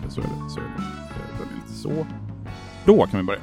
Är 0.00 0.04
det, 0.04 0.10
så 0.10 0.20
är 0.20 0.24
det, 0.24 0.50
så 0.50 0.60
är 0.60 0.64
det, 0.64 0.72
Den 1.38 1.48
är 1.48 1.54
lite 1.54 1.68
så. 1.68 2.06
Då 2.86 3.06
kan 3.06 3.20
vi 3.20 3.26
börja. 3.26 3.40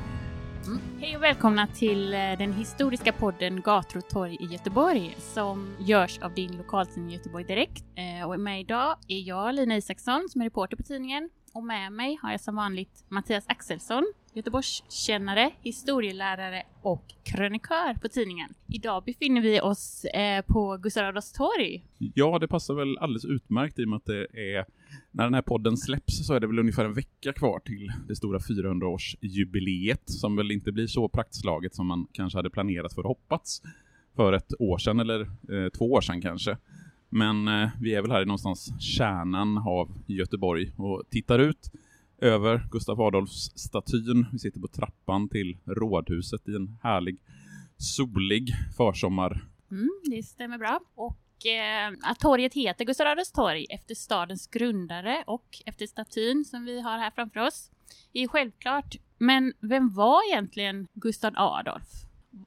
Hej 0.99 1.17
och 1.17 1.23
välkomna 1.23 1.67
till 1.67 2.13
eh, 2.13 2.19
den 2.19 2.53
historiska 2.53 3.13
podden 3.13 3.61
Gator 3.61 3.97
och 3.99 4.09
torg 4.09 4.37
i 4.39 4.45
Göteborg 4.45 5.15
som 5.19 5.75
görs 5.79 6.19
av 6.19 6.33
din 6.33 6.57
lokaltidning 6.57 7.11
Göteborg 7.11 7.43
Direkt. 7.43 7.83
Eh, 7.95 8.29
Och 8.29 8.39
med 8.39 8.59
idag 8.61 8.95
är 9.07 9.27
jag 9.27 9.55
Lina 9.55 9.77
Isaksson 9.77 10.27
som 10.29 10.41
är 10.41 10.45
reporter 10.45 10.77
på 10.77 10.83
tidningen 10.83 11.29
och 11.53 11.63
med 11.63 11.91
mig 11.91 12.19
har 12.21 12.31
jag 12.31 12.41
som 12.41 12.55
vanligt 12.55 13.05
Mattias 13.09 13.45
Axelsson, 13.47 14.13
Göteborgskännare, 14.33 15.51
historielärare 15.61 16.63
och 16.81 17.05
krönikör 17.23 17.93
på 18.01 18.07
tidningen. 18.07 18.53
Idag 18.67 19.03
befinner 19.03 19.41
vi 19.41 19.61
oss 19.61 20.05
eh, 20.05 20.41
på 20.45 20.77
Gustav 20.77 21.05
Adolfs 21.05 21.31
torg. 21.33 21.85
Ja, 21.97 22.39
det 22.39 22.47
passar 22.47 22.73
väl 22.73 22.97
alldeles 22.97 23.25
utmärkt 23.25 23.79
i 23.79 23.83
och 23.85 23.89
med 23.89 23.97
att 23.97 24.05
det 24.05 24.27
är 24.55 24.65
när 25.17 25.23
den 25.23 25.33
här 25.33 25.41
podden 25.41 25.77
släpps 25.77 26.27
så 26.27 26.33
är 26.33 26.39
det 26.39 26.47
väl 26.47 26.59
ungefär 26.59 26.85
en 26.85 26.93
vecka 26.93 27.33
kvar 27.33 27.59
till 27.59 27.91
det 28.07 28.15
stora 28.15 28.39
400-årsjubileet 28.39 30.01
som 30.05 30.35
väl 30.35 30.51
inte 30.51 30.71
blir 30.71 30.87
så 30.87 31.09
praktslaget 31.09 31.75
som 31.75 31.87
man 31.87 32.07
kanske 32.11 32.37
hade 32.37 32.49
planerat 32.49 32.93
för 32.93 33.01
och 33.01 33.07
hoppats 33.07 33.61
för 34.15 34.33
ett 34.33 34.53
år 34.59 34.77
sedan 34.77 34.99
eller 34.99 35.21
eh, 35.21 35.69
två 35.77 35.91
år 35.91 36.01
sedan 36.01 36.21
kanske. 36.21 36.57
Men 37.09 37.47
eh, 37.47 37.69
vi 37.81 37.95
är 37.95 38.01
väl 38.01 38.11
här 38.11 38.21
i 38.21 38.25
någonstans 38.25 38.81
kärnan 38.81 39.57
av 39.57 39.97
Göteborg 40.05 40.71
och 40.77 41.03
tittar 41.09 41.39
ut 41.39 41.71
över 42.17 42.67
Gustav 42.71 43.01
Adolfs 43.01 43.51
statyn. 43.55 44.25
Vi 44.31 44.39
sitter 44.39 44.59
på 44.59 44.67
trappan 44.67 45.29
till 45.29 45.57
rådhuset 45.65 46.47
i 46.47 46.55
en 46.55 46.77
härlig 46.81 47.17
solig 47.77 48.53
försommar 48.77 49.47
Mm, 49.71 49.89
det 50.03 50.23
stämmer 50.23 50.57
bra. 50.57 50.79
Och 50.95 51.19
eh, 51.45 52.09
att 52.09 52.19
torget 52.19 52.53
heter 52.53 52.85
Gustav 52.85 53.07
Adolfs 53.07 53.31
torg 53.31 53.65
efter 53.69 53.95
stadens 53.95 54.47
grundare 54.47 55.23
och 55.27 55.61
efter 55.65 55.87
statyn 55.87 56.45
som 56.45 56.65
vi 56.65 56.81
har 56.81 56.97
här 56.97 57.11
framför 57.11 57.39
oss 57.39 57.71
är 58.13 58.21
ju 58.21 58.27
självklart. 58.27 58.95
Men 59.17 59.53
vem 59.59 59.93
var 59.93 60.31
egentligen 60.31 60.87
Gustav 60.93 61.33
Adolf? 61.35 61.87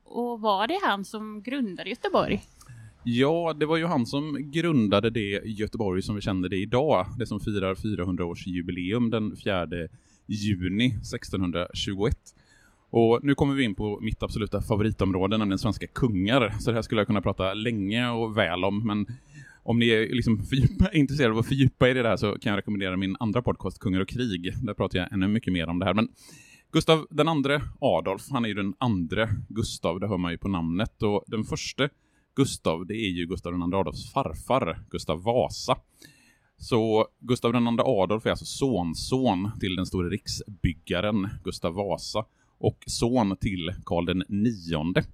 Och 0.04 0.40
var 0.40 0.66
det 0.66 0.78
han 0.82 1.04
som 1.04 1.42
grundade 1.42 1.90
Göteborg? 1.90 2.42
Ja, 3.04 3.54
det 3.60 3.66
var 3.66 3.76
ju 3.76 3.86
han 3.86 4.06
som 4.06 4.50
grundade 4.50 5.10
det 5.10 5.40
Göteborg 5.44 6.02
som 6.02 6.14
vi 6.14 6.20
känner 6.20 6.48
det 6.48 6.56
idag. 6.56 7.06
Det 7.18 7.26
som 7.26 7.40
firar 7.40 7.74
400-årsjubileum 7.74 9.10
den 9.10 9.36
4 9.36 9.66
juni 10.26 10.86
1621. 10.86 12.16
Och 12.90 13.20
nu 13.22 13.34
kommer 13.34 13.54
vi 13.54 13.64
in 13.64 13.74
på 13.74 13.98
mitt 14.00 14.22
absoluta 14.22 14.62
favoritområde, 14.62 15.38
nämligen 15.38 15.58
svenska 15.58 15.86
kungar. 15.86 16.54
Så 16.60 16.70
det 16.70 16.74
här 16.74 16.82
skulle 16.82 17.00
jag 17.00 17.06
kunna 17.06 17.22
prata 17.22 17.54
länge 17.54 18.10
och 18.10 18.36
väl 18.36 18.64
om, 18.64 18.86
men 18.86 19.06
om 19.62 19.78
ni 19.78 19.88
är 19.88 20.14
liksom 20.14 20.40
intresserade 20.92 21.32
av 21.32 21.38
att 21.38 21.46
fördjupa 21.46 21.88
er 21.88 21.96
i 21.96 22.02
det 22.02 22.08
här 22.08 22.16
så 22.16 22.38
kan 22.38 22.50
jag 22.50 22.58
rekommendera 22.58 22.96
min 22.96 23.16
andra 23.20 23.42
podcast, 23.42 23.78
Kungar 23.78 24.00
och 24.00 24.08
krig. 24.08 24.52
Där 24.62 24.74
pratar 24.74 24.98
jag 24.98 25.12
ännu 25.12 25.28
mycket 25.28 25.52
mer 25.52 25.68
om 25.68 25.78
det 25.78 25.84
här. 25.84 25.94
Men 25.94 26.08
Gustav 26.72 27.06
den 27.10 27.28
andre 27.28 27.62
Adolf, 27.80 28.22
han 28.30 28.44
är 28.44 28.48
ju 28.48 28.54
den 28.54 28.74
andre 28.78 29.28
Gustav, 29.48 30.00
det 30.00 30.08
hör 30.08 30.18
man 30.18 30.32
ju 30.32 30.38
på 30.38 30.48
namnet. 30.48 31.02
Och 31.02 31.24
den 31.26 31.44
första 31.44 31.88
Gustav, 32.36 32.86
det 32.86 32.94
är 32.94 33.10
ju 33.10 33.26
Gustav 33.26 33.52
den 33.52 33.62
andre 33.62 33.78
Adolfs 33.78 34.12
farfar, 34.12 34.84
Gustav 34.90 35.22
Vasa. 35.22 35.76
Så 36.56 37.06
Gustav 37.20 37.52
den 37.52 37.66
andre 37.66 37.84
Adolf 37.86 38.26
är 38.26 38.30
alltså 38.30 38.44
sonson 38.44 39.50
till 39.60 39.76
den 39.76 39.86
store 39.86 40.08
riksbyggaren 40.08 41.28
Gustav 41.44 41.74
Vasa 41.74 42.24
och 42.60 42.84
son 42.86 43.36
till 43.36 43.74
Karl 43.84 44.06
den 44.06 44.24
nionde. 44.28 45.04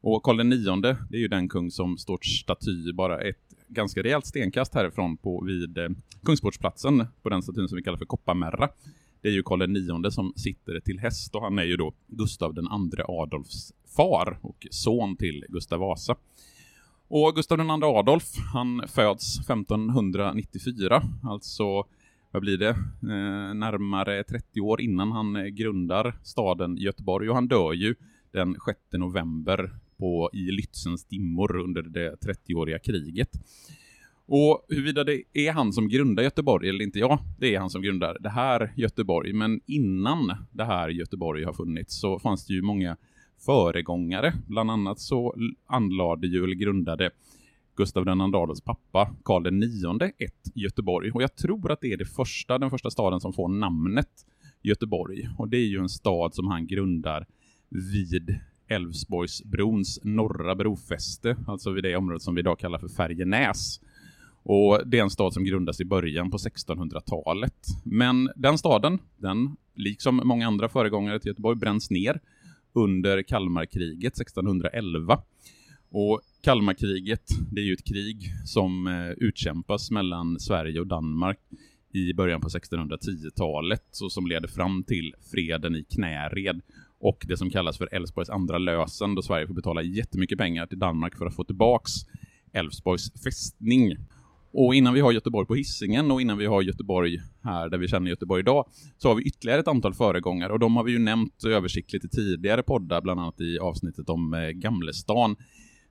Och 0.00 0.22
Karl 0.22 0.36
den 0.36 0.48
nionde, 0.48 0.96
det 1.10 1.16
är 1.16 1.20
ju 1.20 1.28
den 1.28 1.48
kung 1.48 1.70
som 1.70 1.98
står 1.98 2.18
staty 2.22 2.92
bara 2.92 3.20
ett 3.20 3.54
ganska 3.68 4.02
rejält 4.02 4.26
stenkast 4.26 4.74
härifrån 4.74 5.16
på 5.16 5.44
vid 5.44 5.78
eh, 5.78 5.88
Kungsportsplatsen 6.24 7.06
på 7.22 7.28
den 7.28 7.42
statyn 7.42 7.68
som 7.68 7.76
vi 7.76 7.82
kallar 7.82 7.98
för 7.98 8.04
Kopparmärra. 8.04 8.68
Det 9.22 9.28
är 9.28 9.32
ju 9.32 9.42
Karl 9.42 9.58
den 9.58 9.72
nionde 9.72 10.12
som 10.12 10.32
sitter 10.36 10.80
till 10.80 10.98
häst 10.98 11.34
och 11.34 11.42
han 11.42 11.58
är 11.58 11.64
ju 11.64 11.76
då 11.76 11.92
Gustav 12.06 12.54
den 12.54 12.68
andre 12.68 13.04
Adolfs 13.08 13.72
far 13.96 14.38
och 14.42 14.66
son 14.70 15.16
till 15.16 15.44
Gustav 15.48 15.80
Vasa. 15.80 16.16
Och 17.08 17.34
Gustav 17.34 17.58
den 17.58 17.70
Adolf, 17.70 18.36
han 18.52 18.82
föds 18.88 19.40
1594, 19.40 21.02
alltså 21.22 21.84
vad 22.30 22.42
blir 22.42 22.58
det, 22.58 22.68
eh, 22.68 23.54
närmare 23.54 24.24
30 24.24 24.60
år 24.60 24.80
innan 24.80 25.12
han 25.12 25.36
eh, 25.36 25.44
grundar 25.44 26.18
staden 26.22 26.76
Göteborg 26.76 27.28
och 27.28 27.34
han 27.34 27.48
dör 27.48 27.72
ju 27.72 27.94
den 28.32 28.56
6 28.66 28.78
november 28.92 29.70
på, 29.98 30.30
i 30.32 30.50
Lützens 30.50 31.08
dimmor 31.08 31.56
under 31.56 31.82
det 31.82 32.14
30-åriga 32.14 32.78
kriget. 32.78 33.30
Och 34.26 34.66
huruvida 34.68 35.04
det 35.04 35.22
är 35.32 35.52
han 35.52 35.72
som 35.72 35.88
grundar 35.88 36.22
Göteborg 36.22 36.68
eller 36.68 36.84
inte, 36.84 36.98
ja, 36.98 37.18
det 37.38 37.54
är 37.54 37.60
han 37.60 37.70
som 37.70 37.82
grundar 37.82 38.16
det 38.20 38.28
här 38.28 38.72
Göteborg, 38.76 39.32
men 39.32 39.60
innan 39.66 40.34
det 40.52 40.64
här 40.64 40.88
Göteborg 40.88 41.44
har 41.44 41.52
funnits 41.52 42.00
så 42.00 42.18
fanns 42.18 42.46
det 42.46 42.54
ju 42.54 42.62
många 42.62 42.96
föregångare. 43.46 44.32
Bland 44.46 44.70
annat 44.70 45.00
så 45.00 45.34
anlade 45.66 46.26
ju, 46.26 46.44
eller 46.44 46.54
grundade 46.54 47.10
Gustav 47.78 48.08
II 48.08 48.12
Adolfs 48.12 48.60
pappa, 48.60 49.14
Karl 49.24 49.42
den 49.42 49.58
nionde, 49.58 50.12
ett 50.18 50.50
Göteborg. 50.54 51.10
Och 51.10 51.22
jag 51.22 51.36
tror 51.36 51.72
att 51.72 51.80
det 51.80 51.92
är 51.92 51.96
det 51.96 52.04
första, 52.04 52.58
den 52.58 52.70
första 52.70 52.90
staden 52.90 53.20
som 53.20 53.32
får 53.32 53.48
namnet 53.48 54.10
Göteborg. 54.62 55.28
Och 55.38 55.48
det 55.48 55.56
är 55.56 55.66
ju 55.66 55.78
en 55.78 55.88
stad 55.88 56.34
som 56.34 56.46
han 56.46 56.66
grundar 56.66 57.26
vid 57.68 58.38
Älvsborgsbrons 58.68 60.00
norra 60.02 60.54
brofäste, 60.54 61.36
alltså 61.46 61.70
vid 61.70 61.84
det 61.84 61.96
området 61.96 62.22
som 62.22 62.34
vi 62.34 62.40
idag 62.40 62.58
kallar 62.58 62.78
för 62.78 62.88
Färjenäs. 62.88 63.80
Och 64.42 64.80
det 64.86 64.98
är 64.98 65.02
en 65.02 65.10
stad 65.10 65.34
som 65.34 65.44
grundas 65.44 65.80
i 65.80 65.84
början 65.84 66.30
på 66.30 66.36
1600-talet. 66.36 67.66
Men 67.84 68.30
den 68.36 68.58
staden, 68.58 68.98
den, 69.16 69.56
liksom 69.74 70.20
många 70.24 70.46
andra 70.46 70.68
föregångare 70.68 71.20
till 71.20 71.28
Göteborg, 71.28 71.56
bränns 71.56 71.90
ner 71.90 72.20
under 72.72 73.22
Kalmarkriget 73.22 74.20
1611. 74.20 75.22
Och 75.90 76.20
Kalmarkriget, 76.42 77.28
det 77.52 77.60
är 77.60 77.64
ju 77.64 77.72
ett 77.72 77.84
krig 77.84 78.32
som 78.44 78.86
eh, 78.86 79.10
utkämpas 79.10 79.90
mellan 79.90 80.40
Sverige 80.40 80.80
och 80.80 80.86
Danmark 80.86 81.38
i 81.92 82.14
början 82.14 82.40
på 82.40 82.48
1610-talet 82.48 84.00
och 84.02 84.12
som 84.12 84.26
leder 84.26 84.48
fram 84.48 84.84
till 84.84 85.14
freden 85.32 85.76
i 85.76 85.84
Knäred 85.84 86.60
och 87.00 87.24
det 87.28 87.36
som 87.36 87.50
kallas 87.50 87.78
för 87.78 87.94
Älvsborgs 87.94 88.30
andra 88.30 88.58
lösen 88.58 89.14
då 89.14 89.22
Sverige 89.22 89.46
får 89.46 89.54
betala 89.54 89.82
jättemycket 89.82 90.38
pengar 90.38 90.66
till 90.66 90.78
Danmark 90.78 91.16
för 91.16 91.26
att 91.26 91.34
få 91.34 91.44
tillbaks 91.44 91.90
Älvsborgs 92.52 93.12
fästning. 93.24 93.96
Och 94.52 94.74
innan 94.74 94.94
vi 94.94 95.00
har 95.00 95.12
Göteborg 95.12 95.46
på 95.46 95.54
hissingen 95.54 96.10
och 96.10 96.20
innan 96.20 96.38
vi 96.38 96.46
har 96.46 96.62
Göteborg 96.62 97.18
här 97.42 97.68
där 97.68 97.78
vi 97.78 97.88
känner 97.88 98.10
Göteborg 98.10 98.40
idag 98.40 98.68
så 98.98 99.08
har 99.08 99.14
vi 99.14 99.22
ytterligare 99.22 99.60
ett 99.60 99.68
antal 99.68 99.94
föregångare 99.94 100.52
och 100.52 100.58
de 100.58 100.76
har 100.76 100.84
vi 100.84 100.92
ju 100.92 100.98
nämnt 100.98 101.44
översiktligt 101.44 102.04
i 102.04 102.08
tidigare 102.08 102.62
poddar, 102.62 103.00
bland 103.00 103.20
annat 103.20 103.40
i 103.40 103.58
avsnittet 103.58 104.08
om 104.08 104.34
eh, 104.34 104.48
Gamlestan. 104.48 105.36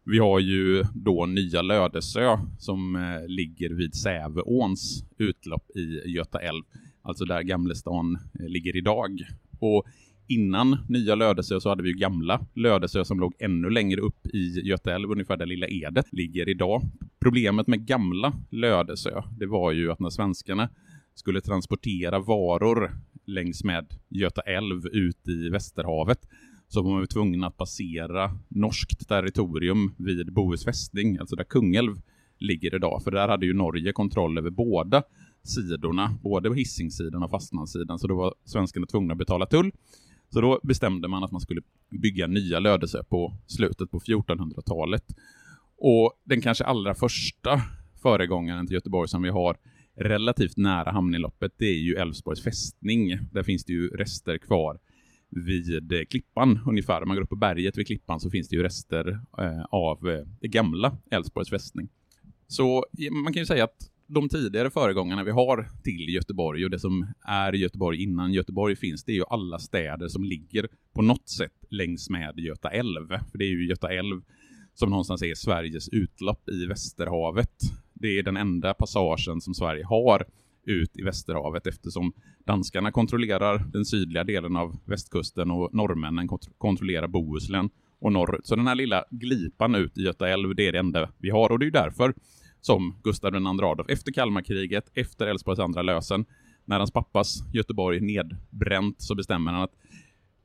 Vi 0.09 0.19
har 0.19 0.39
ju 0.39 0.83
då 0.93 1.25
Nya 1.25 1.61
Lödesö 1.61 2.37
som 2.59 2.95
eh, 2.95 3.27
ligger 3.27 3.69
vid 3.69 3.95
Säveåns 3.95 5.03
utlopp 5.17 5.69
i 5.75 6.09
Göta 6.09 6.39
älv, 6.39 6.63
alltså 7.01 7.25
där 7.25 7.41
Gamlestan 7.41 8.17
eh, 8.39 8.47
ligger 8.47 8.77
idag. 8.77 9.21
Och 9.59 9.83
innan 10.27 10.77
Nya 10.89 11.15
Lödesö 11.15 11.59
så 11.59 11.69
hade 11.69 11.83
vi 11.83 11.89
ju 11.89 11.95
gamla 11.95 12.45
Lödesö 12.53 13.05
som 13.05 13.19
låg 13.19 13.33
ännu 13.39 13.69
längre 13.69 14.01
upp 14.01 14.27
i 14.27 14.61
Göta 14.63 14.95
älv, 14.95 15.11
ungefär 15.11 15.37
där 15.37 15.45
Lilla 15.45 15.67
Edet 15.67 16.13
ligger 16.13 16.49
idag. 16.49 16.81
Problemet 17.19 17.67
med 17.67 17.85
gamla 17.85 18.33
Lödesö, 18.49 19.23
det 19.39 19.45
var 19.45 19.71
ju 19.71 19.91
att 19.91 19.99
när 19.99 20.09
svenskarna 20.09 20.69
skulle 21.15 21.41
transportera 21.41 22.19
varor 22.19 22.91
längs 23.25 23.63
med 23.63 23.85
Göta 24.09 24.41
älv 24.41 24.87
ut 24.87 25.27
i 25.27 25.49
Västerhavet 25.49 26.19
så 26.67 26.81
var 26.81 26.91
man 26.91 27.07
tvungna 27.07 27.47
att 27.47 27.57
passera 27.57 28.31
norskt 28.47 29.07
territorium 29.07 29.95
vid 29.97 30.33
Bohus 30.33 30.65
fästning, 30.65 31.17
alltså 31.17 31.35
där 31.35 31.43
Kungälv 31.43 32.01
ligger 32.37 32.75
idag. 32.75 33.03
För 33.03 33.11
där 33.11 33.27
hade 33.27 33.45
ju 33.45 33.53
Norge 33.53 33.91
kontroll 33.91 34.37
över 34.37 34.49
båda 34.49 35.03
sidorna, 35.43 36.17
både 36.23 36.55
Hisingssidan 36.55 37.23
och 37.23 37.31
fastlandssidan, 37.31 37.99
så 37.99 38.07
då 38.07 38.15
var 38.15 38.33
svenskarna 38.45 38.85
tvungna 38.85 39.11
att 39.11 39.17
betala 39.17 39.45
tull. 39.45 39.71
Så 40.29 40.41
då 40.41 40.59
bestämde 40.63 41.07
man 41.07 41.23
att 41.23 41.31
man 41.31 41.41
skulle 41.41 41.61
bygga 42.01 42.27
nya 42.27 42.59
Lödöse 42.59 43.03
på 43.03 43.33
slutet 43.47 43.91
på 43.91 43.99
1400-talet. 43.99 45.03
Och 45.77 46.13
den 46.23 46.41
kanske 46.41 46.63
allra 46.63 46.95
första 46.95 47.61
föregångaren 48.01 48.67
till 48.67 48.73
Göteborg 48.73 49.07
som 49.07 49.21
vi 49.21 49.29
har 49.29 49.57
relativt 49.95 50.57
nära 50.57 50.91
hamninloppet, 50.91 51.51
det 51.57 51.65
är 51.65 51.79
ju 51.79 51.95
Älvsborgs 51.95 52.43
fästning. 52.43 53.17
Där 53.31 53.43
finns 53.43 53.65
det 53.65 53.73
ju 53.73 53.87
rester 53.87 54.37
kvar 54.37 54.79
vid 55.29 55.91
eh, 55.91 56.01
Klippan 56.09 56.59
ungefär. 56.65 57.01
Om 57.01 57.07
man 57.07 57.17
går 57.17 57.23
upp 57.23 57.29
på 57.29 57.35
berget 57.35 57.77
vid 57.77 57.87
Klippan 57.87 58.19
så 58.19 58.29
finns 58.29 58.49
det 58.49 58.55
ju 58.55 58.63
rester 58.63 59.19
eh, 59.37 59.63
av 59.69 60.09
eh, 60.09 60.27
det 60.41 60.47
gamla 60.47 60.97
Älvsborgs 61.11 61.49
fästning. 61.49 61.89
Så 62.47 62.85
man 63.23 63.33
kan 63.33 63.41
ju 63.41 63.45
säga 63.45 63.63
att 63.63 63.91
de 64.07 64.29
tidigare 64.29 64.69
föregångarna 64.69 65.23
vi 65.23 65.31
har 65.31 65.69
till 65.83 66.09
Göteborg 66.09 66.65
och 66.65 66.71
det 66.71 66.79
som 66.79 67.07
är 67.27 67.53
Göteborg 67.53 68.03
innan 68.03 68.33
Göteborg 68.33 68.75
finns, 68.75 69.03
det 69.03 69.11
är 69.11 69.15
ju 69.15 69.23
alla 69.29 69.59
städer 69.59 70.07
som 70.07 70.23
ligger 70.23 70.67
på 70.93 71.01
något 71.01 71.29
sätt 71.29 71.65
längs 71.69 72.09
med 72.09 72.39
Göta 72.39 72.69
älv. 72.69 73.07
För 73.07 73.37
det 73.37 73.45
är 73.45 73.49
ju 73.49 73.67
Göta 73.67 73.89
älv 73.89 74.21
som 74.73 74.89
någonstans 74.89 75.21
är 75.21 75.35
Sveriges 75.35 75.89
utlopp 75.89 76.49
i 76.49 76.65
Västerhavet. 76.65 77.61
Det 77.93 78.19
är 78.19 78.23
den 78.23 78.37
enda 78.37 78.73
passagen 78.73 79.41
som 79.41 79.53
Sverige 79.53 79.85
har 79.85 80.25
ut 80.67 80.97
i 80.97 81.01
Västerhavet 81.01 81.67
eftersom 81.67 82.13
danskarna 82.45 82.91
kontrollerar 82.91 83.57
den 83.73 83.85
sydliga 83.85 84.23
delen 84.23 84.55
av 84.55 84.79
västkusten 84.85 85.51
och 85.51 85.73
norrmännen 85.73 86.27
kontrollerar 86.57 87.07
Bohuslän 87.07 87.69
och 87.99 88.13
norrut. 88.13 88.47
Så 88.47 88.55
den 88.55 88.67
här 88.67 88.75
lilla 88.75 89.05
glipan 89.11 89.75
ut 89.75 89.97
i 89.97 90.01
Göta 90.01 90.29
älv, 90.29 90.55
det 90.55 90.67
är 90.67 90.71
det 90.71 90.79
enda 90.79 91.09
vi 91.17 91.29
har 91.29 91.51
och 91.51 91.59
det 91.59 91.65
är 91.65 91.71
därför 91.71 92.13
som 92.61 92.95
Gustav 93.03 93.35
II 93.35 93.41
Adolf 93.45 93.89
efter 93.89 94.11
Kalmarkriget, 94.11 94.91
efter 94.93 95.27
Älvsborgs 95.27 95.59
andra 95.59 95.81
lösen, 95.81 96.25
när 96.65 96.77
hans 96.77 96.91
pappas 96.91 97.43
Göteborg 97.53 97.99
nedbränt 97.99 99.01
så 99.01 99.15
bestämmer 99.15 99.51
han 99.51 99.63
att 99.63 99.73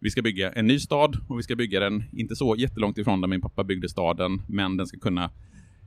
vi 0.01 0.11
ska 0.11 0.23
bygga 0.23 0.53
en 0.53 0.67
ny 0.67 0.79
stad 0.79 1.17
och 1.29 1.39
vi 1.39 1.43
ska 1.43 1.57
bygga 1.57 1.81
den 1.81 2.05
inte 2.13 2.37
så 2.37 2.57
jättelångt 2.59 2.99
ifrån 2.99 3.21
där 3.21 3.29
min 3.29 3.41
pappa 3.41 3.65
byggde 3.65 3.89
staden, 3.89 4.43
men 4.49 4.77
den 4.77 4.87
ska 4.87 4.99
kunna 4.99 5.31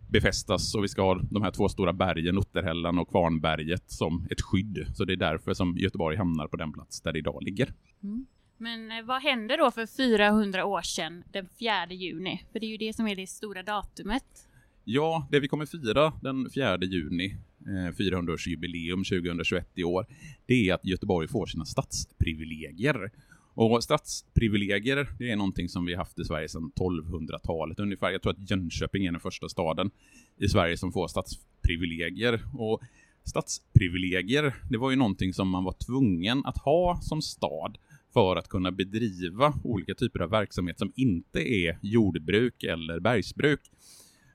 befästas 0.10 0.76
och 0.76 0.84
vi 0.84 0.88
ska 0.88 1.02
ha 1.02 1.22
de 1.32 1.44
här 1.44 1.52
två 1.52 1.70
stora 1.70 1.94
bergen, 1.94 2.38
Otterhällan 2.38 3.00
och 3.00 3.10
Kvarnberget, 3.10 3.84
som 3.92 4.28
ett 4.32 4.42
skydd. 4.42 4.86
Så 4.94 5.06
det 5.06 5.14
är 5.14 5.18
därför 5.18 5.54
som 5.54 5.78
Göteborg 5.78 6.18
hamnar 6.18 6.48
på 6.48 6.58
den 6.58 6.74
plats 6.74 7.02
där 7.02 7.14
det 7.14 7.20
idag 7.20 7.44
ligger. 7.44 7.74
Mm. 8.04 8.26
Men 8.58 8.92
eh, 8.92 9.06
vad 9.06 9.22
hände 9.22 9.58
då 9.58 9.72
för 9.72 9.86
400 9.86 10.66
år 10.66 10.82
sedan, 10.82 11.24
den 11.32 11.48
4 11.60 11.88
juni? 11.90 12.42
För 12.52 12.60
det 12.60 12.66
är 12.66 12.70
ju 12.70 12.78
det 12.78 12.94
som 12.94 13.08
är 13.08 13.16
det 13.16 13.28
stora 13.28 13.64
datumet. 13.64 14.48
Ja, 14.84 15.28
det 15.32 15.40
vi 15.40 15.48
kommer 15.48 15.66
fira 15.66 16.14
den 16.22 16.50
4 16.50 16.78
juni, 16.78 17.38
eh, 17.60 17.92
400-årsjubileum 17.92 19.04
2021 19.04 19.70
i 19.76 19.84
år, 19.84 20.06
det 20.46 20.70
är 20.70 20.74
att 20.74 20.86
Göteborg 20.86 21.28
får 21.28 21.46
sina 21.46 21.66
stadsprivilegier. 21.66 23.12
Och 23.56 23.84
stadsprivilegier, 23.84 25.10
det 25.20 25.32
är 25.32 25.36
någonting 25.36 25.70
som 25.70 25.86
vi 25.86 25.96
haft 25.96 26.20
i 26.20 26.26
Sverige 26.26 26.50
sedan 26.50 26.72
1200-talet 26.76 27.80
ungefär. 27.80 28.12
Jag 28.12 28.22
tror 28.22 28.34
att 28.34 28.50
Jönköping 28.50 29.06
är 29.06 29.12
den 29.12 29.22
första 29.22 29.50
staden 29.50 29.92
i 30.38 30.48
Sverige 30.48 30.78
som 30.78 30.92
får 30.92 31.08
stadsprivilegier. 31.08 32.42
Och 32.54 32.82
stadsprivilegier, 33.24 34.56
det 34.70 34.78
var 34.78 34.90
ju 34.90 34.96
någonting 34.96 35.34
som 35.34 35.50
man 35.50 35.64
var 35.64 35.76
tvungen 35.86 36.46
att 36.46 36.58
ha 36.58 37.00
som 37.02 37.22
stad 37.22 37.78
för 38.14 38.36
att 38.36 38.50
kunna 38.50 38.72
bedriva 38.72 39.54
olika 39.64 39.96
typer 39.96 40.20
av 40.20 40.30
verksamhet 40.30 40.80
som 40.80 40.92
inte 40.96 41.40
är 41.40 41.80
jordbruk 41.82 42.64
eller 42.64 43.00
bergsbruk. 43.00 43.62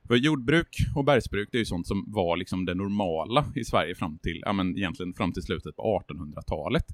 För 0.07 0.17
jordbruk 0.17 0.77
och 0.97 1.05
bergsbruk, 1.05 1.49
det 1.53 1.57
är 1.57 1.61
ju 1.61 1.65
sånt 1.65 1.87
som 1.87 2.05
var 2.07 2.37
liksom 2.37 2.65
det 2.65 2.75
normala 2.75 3.47
i 3.55 3.65
Sverige 3.65 3.95
fram 3.95 4.19
till, 4.19 4.43
ja 4.47 4.53
men 4.53 4.77
egentligen 4.77 5.15
fram 5.15 5.33
till 5.33 5.43
slutet 5.43 5.77
på 5.77 6.03
1800-talet. 6.09 6.85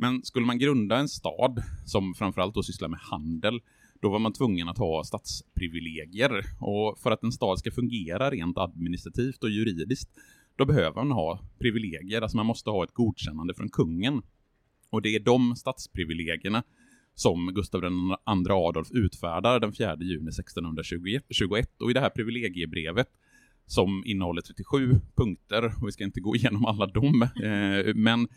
Men 0.00 0.22
skulle 0.22 0.46
man 0.46 0.58
grunda 0.58 0.96
en 0.96 1.08
stad 1.08 1.62
som 1.84 2.14
framförallt 2.14 2.54
då 2.54 2.62
sysslar 2.62 2.88
med 2.88 3.00
handel, 3.00 3.60
då 4.00 4.10
var 4.10 4.18
man 4.18 4.32
tvungen 4.32 4.68
att 4.68 4.78
ha 4.78 5.04
stadsprivilegier. 5.04 6.44
Och 6.60 6.98
för 6.98 7.10
att 7.10 7.22
en 7.22 7.32
stad 7.32 7.58
ska 7.58 7.70
fungera 7.70 8.30
rent 8.30 8.58
administrativt 8.58 9.44
och 9.44 9.50
juridiskt, 9.50 10.10
då 10.56 10.64
behöver 10.64 10.94
man 10.94 11.10
ha 11.10 11.40
privilegier. 11.58 12.22
Alltså 12.22 12.36
man 12.36 12.46
måste 12.46 12.70
ha 12.70 12.84
ett 12.84 12.94
godkännande 12.94 13.54
från 13.54 13.68
kungen. 13.68 14.22
Och 14.90 15.02
det 15.02 15.14
är 15.14 15.20
de 15.20 15.56
stadsprivilegierna 15.56 16.62
som 17.14 17.54
Gustav 17.54 17.84
II 17.84 17.90
Adolf 18.26 18.90
utfärdar 18.90 19.60
den 19.60 19.72
4 19.72 19.96
juni 20.00 20.28
1621. 20.28 21.82
Och 21.82 21.90
i 21.90 21.94
det 21.94 22.00
här 22.00 22.10
privilegiebrevet 22.10 23.08
som 23.66 24.02
innehåller 24.06 24.42
37 24.42 25.00
punkter, 25.16 25.64
och 25.64 25.88
vi 25.88 25.92
ska 25.92 26.04
inte 26.04 26.20
gå 26.20 26.36
igenom 26.36 26.64
alla 26.64 26.86
dem, 26.86 27.22
eh, 27.42 27.94
men 27.94 28.28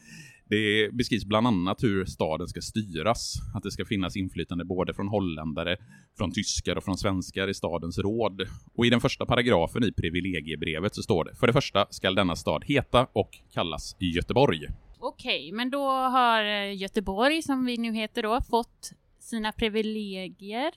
det 0.52 0.90
beskrivs 0.92 1.26
bland 1.26 1.48
annat 1.48 1.84
hur 1.84 2.06
staden 2.06 2.48
ska 2.48 2.62
styras, 2.62 3.34
att 3.56 3.64
det 3.64 3.72
ska 3.72 3.86
finnas 3.86 4.16
inflytande 4.16 4.66
både 4.66 4.94
från 4.94 5.08
holländare, 5.08 5.78
från 6.18 6.32
tyskar 6.32 6.76
och 6.76 6.84
från 6.84 6.98
svenskar 6.98 7.48
i 7.48 7.54
stadens 7.54 7.98
råd. 7.98 8.42
Och 8.74 8.86
i 8.86 8.90
den 8.90 9.02
första 9.02 9.26
paragrafen 9.26 9.84
i 9.84 9.92
privilegiebrevet 9.92 10.96
så 10.96 11.04
står 11.04 11.26
det, 11.26 11.36
för 11.36 11.48
det 11.48 11.54
första 11.54 11.88
skall 11.90 12.16
denna 12.16 12.36
stad 12.36 12.64
heta 12.66 13.08
och 13.14 13.30
kallas 13.54 13.96
Göteborg. 14.00 14.68
Okej, 15.00 15.52
men 15.52 15.70
då 15.70 15.88
har 15.90 16.44
eh, 16.44 16.76
Göteborg, 16.76 17.42
som 17.42 17.66
vi 17.66 17.78
nu 17.78 17.94
heter 17.94 18.24
då, 18.24 18.42
fått 18.50 18.92
sina 19.20 19.52
privilegier 19.52 20.72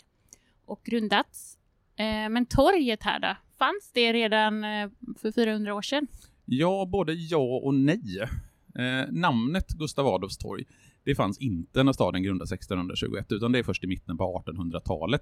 och 0.66 0.80
grundats. 0.84 1.58
Eh, 1.96 2.28
men 2.30 2.46
torget 2.46 3.02
här 3.02 3.20
då, 3.20 3.36
fanns 3.58 3.90
det 3.94 4.12
redan 4.12 4.64
eh, 4.64 4.90
för 5.20 5.32
400 5.32 5.74
år 5.74 5.82
sedan? 5.82 6.06
Ja, 6.44 6.88
både 6.92 7.12
ja 7.12 7.60
och 7.64 7.74
nej. 7.74 8.28
Eh, 8.78 9.12
namnet 9.12 9.68
Gustav 9.68 10.06
Adolfs 10.06 10.38
torg, 10.38 10.64
det 11.04 11.14
fanns 11.14 11.38
inte 11.38 11.82
när 11.82 11.92
staden 11.92 12.22
grundades 12.22 12.52
1621, 12.52 13.32
utan 13.32 13.52
det 13.52 13.58
är 13.58 13.62
först 13.62 13.84
i 13.84 13.86
mitten 13.86 14.16
på 14.16 14.42
1800-talet. 14.46 15.20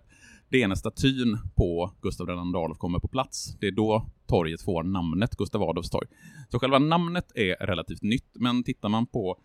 Det 0.49 0.63
är 0.63 0.69
när 0.69 0.75
statyn 0.75 1.39
på 1.57 1.93
Gustav 2.03 2.29
II 2.29 2.37
Adolf 2.37 2.79
kommer 2.79 2.99
på 2.99 3.09
plats. 3.09 3.57
Det 3.61 3.67
är 3.67 3.71
då 3.71 4.07
torget 4.27 4.63
får 4.63 4.83
namnet 4.83 5.37
Gustav 5.37 5.63
Adolfs 5.63 5.91
torg. 5.91 6.09
Så 6.49 6.59
själva 6.59 6.79
namnet 6.79 7.33
är 7.35 7.67
relativt 7.67 8.03
nytt, 8.03 8.31
men 8.35 8.65
tittar 8.65 8.89
man 8.89 9.07
på 9.07 9.39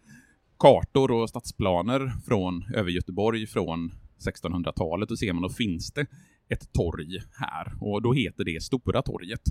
kartor 0.59 1.11
och 1.11 1.29
stadsplaner 1.29 2.11
från 2.25 2.63
över 2.73 2.91
Göteborg 2.91 3.47
från 3.47 3.91
1600-talet, 4.25 5.09
då 5.09 5.17
ser 5.17 5.33
man 5.33 5.45
att 5.45 5.57
finns 5.57 5.91
det 5.91 6.05
ett 6.49 6.73
torg 6.73 7.19
här 7.31 7.73
och 7.81 8.01
då 8.01 8.13
heter 8.13 8.43
det 8.43 8.63
Stora 8.63 9.01
torget. 9.01 9.41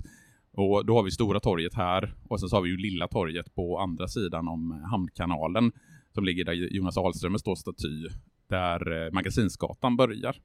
Och 0.57 0.85
då 0.85 0.95
har 0.95 1.03
vi 1.03 1.11
Stora 1.11 1.39
torget 1.39 1.73
här 1.73 2.13
och 2.27 2.39
sen 2.39 2.49
så 2.49 2.55
har 2.55 2.61
vi 2.61 2.69
ju 2.69 2.77
Lilla 2.77 3.07
torget 3.07 3.55
på 3.55 3.79
andra 3.79 4.07
sidan 4.07 4.47
om 4.47 4.71
eh, 4.71 4.89
Hamnkanalen 4.89 5.71
som 6.13 6.25
ligger 6.25 6.45
där 6.45 6.53
Jonas 6.53 6.97
Ahlströmer 6.97 7.37
står 7.37 7.55
staty, 7.55 8.07
där 8.49 9.05
eh, 9.05 9.11
Magasinsgatan 9.11 9.97
börjar. 9.97 10.35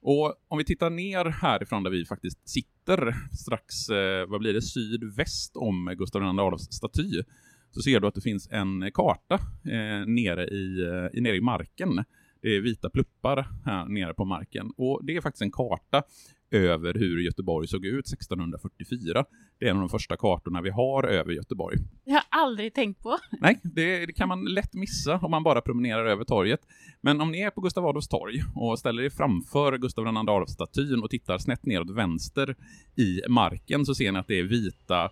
Och 0.00 0.34
om 0.48 0.58
vi 0.58 0.64
tittar 0.64 0.90
ner 0.90 1.24
härifrån 1.24 1.82
där 1.82 1.90
vi 1.90 2.04
faktiskt 2.04 2.48
sitter, 2.48 3.14
strax, 3.32 3.88
eh, 3.88 4.26
vad 4.26 4.40
blir 4.40 4.52
det, 4.52 4.62
sydväst 4.62 5.56
om 5.56 5.94
Gustav 5.98 6.22
II 6.22 6.28
Adolfs 6.28 6.72
staty, 6.72 7.22
så 7.70 7.82
ser 7.82 8.00
du 8.00 8.06
att 8.06 8.14
det 8.14 8.20
finns 8.20 8.48
en 8.50 8.90
karta 8.94 9.34
eh, 9.64 10.06
nere, 10.06 10.44
i, 10.44 11.20
nere 11.20 11.36
i 11.36 11.40
marken. 11.40 12.04
Det 12.44 12.56
är 12.56 12.60
vita 12.60 12.90
pluppar 12.90 13.48
här 13.64 13.84
nere 13.84 14.14
på 14.14 14.24
marken. 14.24 14.70
Och 14.76 15.00
det 15.04 15.16
är 15.16 15.20
faktiskt 15.20 15.42
en 15.42 15.52
karta 15.52 16.02
över 16.50 16.94
hur 16.94 17.20
Göteborg 17.20 17.68
såg 17.68 17.84
ut 17.84 18.06
1644. 18.12 19.24
Det 19.58 19.66
är 19.66 19.70
en 19.70 19.76
av 19.76 19.80
de 19.80 19.88
första 19.88 20.16
kartorna 20.16 20.60
vi 20.60 20.70
har 20.70 21.04
över 21.04 21.32
Göteborg. 21.32 21.78
Det 22.04 22.10
har 22.10 22.16
jag 22.16 22.40
aldrig 22.42 22.74
tänkt 22.74 23.02
på. 23.02 23.18
Nej, 23.40 23.60
det, 23.62 24.06
det, 24.06 24.12
kan 24.12 24.28
man 24.28 24.44
lätt 24.44 24.74
missa 24.74 25.18
om 25.18 25.30
man 25.30 25.42
bara 25.42 25.60
promenerar 25.60 26.06
över 26.06 26.24
torget. 26.24 26.60
Men 27.00 27.20
om 27.20 27.30
ni 27.30 27.40
är 27.40 27.50
på 27.50 27.60
Gustav 27.60 27.86
Adolfs 27.86 28.08
torg 28.08 28.42
och 28.54 28.78
ställer 28.78 29.02
er 29.02 29.10
framför 29.10 29.78
Gustav 29.78 30.06
II 30.06 30.16
Adolfs-statyn 30.16 31.02
och 31.02 31.10
tittar 31.10 31.38
snett 31.38 31.66
neråt 31.66 31.90
vänster 31.90 32.56
i 32.96 33.20
marken 33.28 33.86
så 33.86 33.94
ser 33.94 34.12
ni 34.12 34.18
att 34.18 34.28
det 34.28 34.38
är 34.38 34.44
vita 34.44 35.10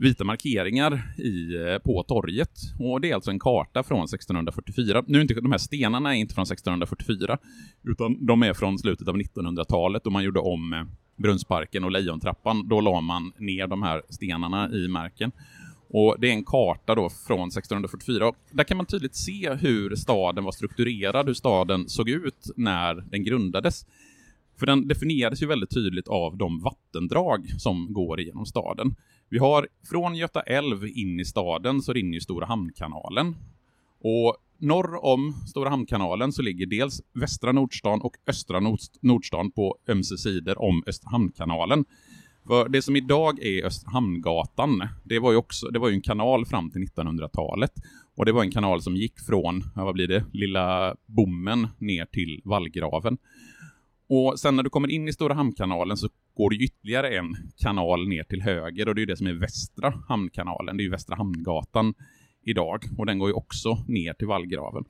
vita 0.00 0.24
markeringar 0.24 1.14
i, 1.18 1.56
eh, 1.56 1.78
på 1.78 2.02
torget. 2.02 2.50
Och 2.78 3.00
det 3.00 3.10
är 3.10 3.14
alltså 3.14 3.30
en 3.30 3.38
karta 3.38 3.82
från 3.82 4.08
1644. 4.08 5.04
Nu 5.06 5.18
är 5.18 5.22
inte 5.22 5.34
de 5.34 5.50
här 5.50 5.58
stenarna 5.58 6.16
är 6.16 6.18
inte 6.18 6.34
från 6.34 6.46
1644, 6.46 7.38
utan 7.82 8.26
de 8.26 8.42
är 8.42 8.54
från 8.54 8.78
slutet 8.78 9.08
av 9.08 9.16
1900-talet 9.16 10.04
då 10.04 10.10
man 10.10 10.24
gjorde 10.24 10.40
om 10.40 10.72
eh, 10.72 10.84
Brunnsparken 11.16 11.84
och 11.84 11.90
Lejontrappan. 11.90 12.68
Då 12.68 12.80
la 12.80 13.00
man 13.00 13.32
ner 13.38 13.66
de 13.66 13.82
här 13.82 14.02
stenarna 14.08 14.70
i 14.72 14.88
marken. 14.88 15.32
Och 15.90 16.16
det 16.18 16.28
är 16.28 16.32
en 16.32 16.44
karta 16.44 16.94
då 16.94 17.10
från 17.26 17.48
1644. 17.48 18.32
Där 18.50 18.64
kan 18.64 18.76
man 18.76 18.86
tydligt 18.86 19.16
se 19.16 19.54
hur 19.54 19.96
staden 19.96 20.44
var 20.44 20.52
strukturerad, 20.52 21.26
hur 21.26 21.34
staden 21.34 21.88
såg 21.88 22.08
ut 22.08 22.50
när 22.56 22.94
den 22.94 23.24
grundades. 23.24 23.86
För 24.58 24.66
den 24.66 24.88
definierades 24.88 25.42
ju 25.42 25.46
väldigt 25.46 25.70
tydligt 25.70 26.08
av 26.08 26.36
de 26.36 26.60
vattendrag 26.60 27.50
som 27.58 27.92
går 27.92 28.20
igenom 28.20 28.46
staden. 28.46 28.94
Vi 29.28 29.38
har 29.38 29.68
från 29.90 30.14
Göta 30.14 30.40
älv 30.40 30.86
in 30.86 31.20
i 31.20 31.24
staden 31.24 31.82
så 31.82 31.92
rinner 31.92 32.14
ju 32.14 32.20
Stora 32.20 32.46
Hamnkanalen. 32.46 33.36
Och 34.00 34.36
norr 34.58 35.04
om 35.04 35.32
Stora 35.46 35.70
Hamnkanalen 35.70 36.32
så 36.32 36.42
ligger 36.42 36.66
dels 36.66 37.02
västra 37.12 37.52
Nordstan 37.52 38.00
och 38.00 38.16
östra 38.26 38.60
Nordstan 39.00 39.50
på 39.50 39.76
ömse 39.88 40.18
sidor 40.18 40.62
om 40.62 40.82
Östra 40.86 41.10
Hamnkanalen. 41.10 41.84
För 42.46 42.68
det 42.68 42.82
som 42.82 42.96
idag 42.96 43.42
är 43.42 43.64
Östra 43.66 43.90
Hamngatan, 43.90 44.88
det 45.04 45.18
var 45.18 45.30
ju 45.30 45.36
också, 45.36 45.68
det 45.68 45.78
var 45.78 45.88
ju 45.88 45.94
en 45.94 46.00
kanal 46.00 46.46
fram 46.46 46.70
till 46.70 46.80
1900-talet. 46.80 47.72
Och 48.16 48.26
det 48.26 48.32
var 48.32 48.42
en 48.42 48.50
kanal 48.50 48.82
som 48.82 48.96
gick 48.96 49.20
från, 49.20 49.64
ja, 49.76 49.84
vad 49.84 49.94
blir 49.94 50.08
det, 50.08 50.24
Lilla 50.32 50.96
Bommen 51.06 51.68
ner 51.78 52.04
till 52.04 52.40
Vallgraven. 52.44 53.18
Och 54.08 54.40
sen 54.40 54.56
när 54.56 54.62
du 54.62 54.70
kommer 54.70 54.90
in 54.90 55.08
i 55.08 55.12
Stora 55.12 55.34
Hamnkanalen 55.34 55.96
så 55.96 56.08
går 56.34 56.50
det 56.50 56.56
ytterligare 56.56 57.18
en 57.18 57.36
kanal 57.56 58.08
ner 58.08 58.22
till 58.22 58.42
höger 58.42 58.88
och 58.88 58.94
det 58.94 59.02
är 59.02 59.06
det 59.06 59.16
som 59.16 59.26
är 59.26 59.32
Västra 59.32 59.94
Hamnkanalen. 60.08 60.76
Det 60.76 60.82
är 60.82 60.84
ju 60.84 60.90
Västra 60.90 61.16
Hamngatan 61.16 61.94
idag 62.44 62.84
och 62.98 63.06
den 63.06 63.18
går 63.18 63.28
ju 63.28 63.34
också 63.34 63.84
ner 63.88 64.12
till 64.12 64.26
vallgraven. 64.26 64.84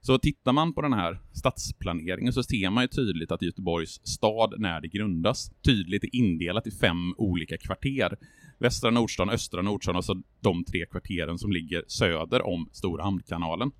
Så 0.00 0.18
tittar 0.18 0.52
man 0.52 0.74
på 0.74 0.82
den 0.82 0.92
här 0.92 1.20
stadsplaneringen 1.32 2.32
så 2.32 2.42
ser 2.42 2.70
man 2.70 2.84
ju 2.84 2.88
tydligt 2.88 3.32
att 3.32 3.42
Göteborgs 3.42 4.00
stad, 4.06 4.54
när 4.58 4.80
det 4.80 4.88
grundas, 4.88 5.50
tydligt 5.64 6.04
är 6.04 6.16
indelat 6.16 6.66
i 6.66 6.70
fem 6.70 7.14
olika 7.16 7.56
kvarter. 7.56 8.16
Västra 8.58 8.90
Nordstan, 8.90 9.30
Östra 9.30 9.62
Nordstan 9.62 9.96
och 9.96 10.04
så 10.04 10.22
de 10.40 10.64
tre 10.64 10.86
kvarteren 10.86 11.38
som 11.38 11.52
ligger 11.52 11.84
söder 11.86 12.46
om 12.46 12.68
Stora 12.72 13.02
Hamnkanalen. 13.02 13.70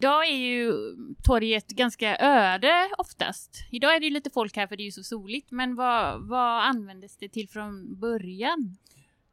Idag 0.00 0.28
är 0.28 0.36
ju 0.36 0.72
torget 1.22 1.68
ganska 1.68 2.16
öde 2.16 2.90
oftast. 2.98 3.64
Idag 3.70 3.96
är 3.96 4.00
det 4.00 4.06
ju 4.06 4.12
lite 4.12 4.30
folk 4.30 4.56
här 4.56 4.66
för 4.66 4.76
det 4.76 4.82
är 4.82 4.84
ju 4.84 4.90
så 4.90 5.02
soligt, 5.02 5.50
men 5.50 5.74
vad, 5.74 6.28
vad 6.28 6.64
användes 6.64 7.16
det 7.16 7.28
till 7.28 7.48
från 7.48 8.00
början? 8.00 8.76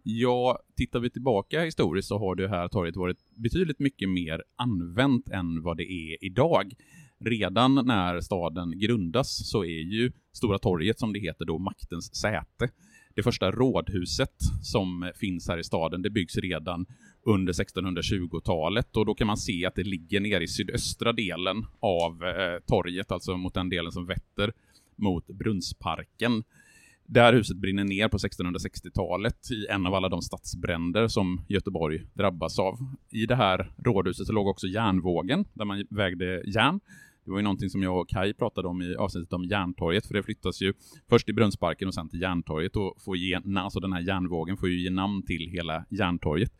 Ja, 0.04 0.60
tittar 0.76 1.00
vi 1.00 1.10
tillbaka 1.10 1.62
historiskt 1.62 2.08
så 2.08 2.18
har 2.18 2.36
det 2.36 2.48
här 2.48 2.68
torget 2.68 2.96
varit 2.96 3.18
betydligt 3.36 3.80
mycket 3.80 4.10
mer 4.10 4.44
använt 4.56 5.30
än 5.30 5.64
vad 5.64 5.78
det 5.78 5.92
är 5.92 6.26
idag. 6.26 6.74
Redan 7.20 7.76
när 7.76 8.22
staden 8.22 8.80
grundas 8.80 9.50
så 9.50 9.64
är 9.64 9.94
ju 9.94 10.12
Stora 10.34 10.60
torget, 10.60 11.00
som 11.00 11.14
det 11.14 11.20
heter 11.20 11.46
då, 11.46 11.58
maktens 11.58 12.16
säte. 12.16 12.70
Det 13.16 13.24
första 13.24 13.52
rådhuset 13.52 14.36
som 14.64 15.12
finns 15.16 15.48
här 15.48 15.58
i 15.58 15.64
staden, 15.64 16.02
det 16.02 16.10
byggs 16.10 16.38
redan 16.38 16.86
under 17.28 17.54
1620-talet 17.54 18.98
och 18.98 19.06
då 19.06 19.16
kan 19.16 19.28
man 19.28 19.38
se 19.38 19.66
att 19.66 19.76
det 19.76 19.84
ligger 19.84 20.20
nere 20.20 20.44
i 20.44 20.48
sydöstra 20.48 21.14
delen 21.14 21.66
av 21.80 22.24
eh, 22.24 22.60
torget, 22.66 23.12
alltså 23.12 23.38
mot 23.38 23.54
den 23.54 23.70
delen 23.70 23.92
som 23.92 24.06
vetter 24.06 24.54
mot 24.96 25.28
Brunnsparken. 25.28 26.44
Där 27.06 27.34
huset 27.34 27.58
brinner 27.58 27.84
ner 27.84 28.08
på 28.08 28.18
1660-talet 28.18 29.52
i 29.52 29.68
en 29.70 29.86
av 29.86 29.94
alla 29.94 30.10
de 30.10 30.22
stadsbränder 30.22 31.08
som 31.08 31.42
Göteborg 31.48 32.04
drabbas 32.14 32.60
av. 32.60 32.78
I 33.10 33.26
det 33.26 33.36
här 33.36 33.72
rådhuset 33.78 34.28
så 34.28 34.34
låg 34.34 34.48
också 34.48 34.68
järnvågen, 34.68 35.46
där 35.54 35.66
man 35.66 35.86
vägde 35.90 36.44
järn. 36.46 36.80
Det 37.28 37.32
var 37.32 37.38
ju 37.38 37.44
någonting 37.44 37.70
som 37.70 37.84
jag 37.84 38.02
och 38.02 38.10
Kai 38.10 38.34
pratade 38.34 38.68
om 38.68 38.82
i 38.82 38.96
avsnittet 38.96 39.34
om 39.34 39.44
Järntorget, 39.44 40.06
för 40.08 40.14
det 40.14 40.24
flyttas 40.24 40.62
ju 40.62 40.74
först 41.10 41.26
till 41.26 41.36
Brunnsparken 41.36 41.88
och 41.88 41.94
sen 41.94 42.10
till 42.10 42.22
Järntorget 42.22 42.76
och 42.76 42.96
får 43.06 43.18
ge, 43.18 43.40
alltså 43.58 43.80
den 43.80 43.94
här 43.94 44.02
järnvågen 44.02 44.58
får 44.58 44.70
ju 44.70 44.84
ge 44.84 44.90
namn 44.90 45.24
till 45.26 45.50
hela 45.52 45.86
Järntorget. 45.90 46.52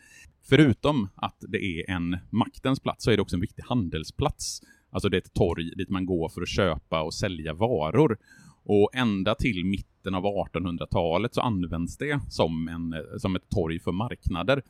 Förutom 0.50 1.08
att 1.16 1.44
det 1.48 1.66
är 1.66 1.90
en 1.90 2.18
maktens 2.30 2.80
plats 2.80 3.04
så 3.04 3.12
är 3.12 3.16
det 3.16 3.22
också 3.22 3.36
en 3.36 3.42
viktig 3.42 3.64
handelsplats. 3.64 4.62
Alltså 4.90 5.10
det 5.10 5.18
är 5.18 5.22
ett 5.22 5.34
torg 5.34 5.76
dit 5.76 5.90
man 5.90 6.06
går 6.06 6.30
för 6.30 6.42
att 6.42 6.50
köpa 6.50 7.02
och 7.02 7.14
sälja 7.14 7.54
varor. 7.54 8.18
Och 8.64 8.90
ända 8.94 9.36
till 9.36 9.66
mitten 9.66 10.16
av 10.16 10.24
1800-talet 10.24 11.34
så 11.34 11.42
används 11.42 11.98
det 11.98 12.20
som, 12.30 12.68
en, 12.68 13.20
som 13.20 13.36
ett 13.36 13.50
torg 13.50 13.80
för 13.80 13.92
marknader. 13.92 14.62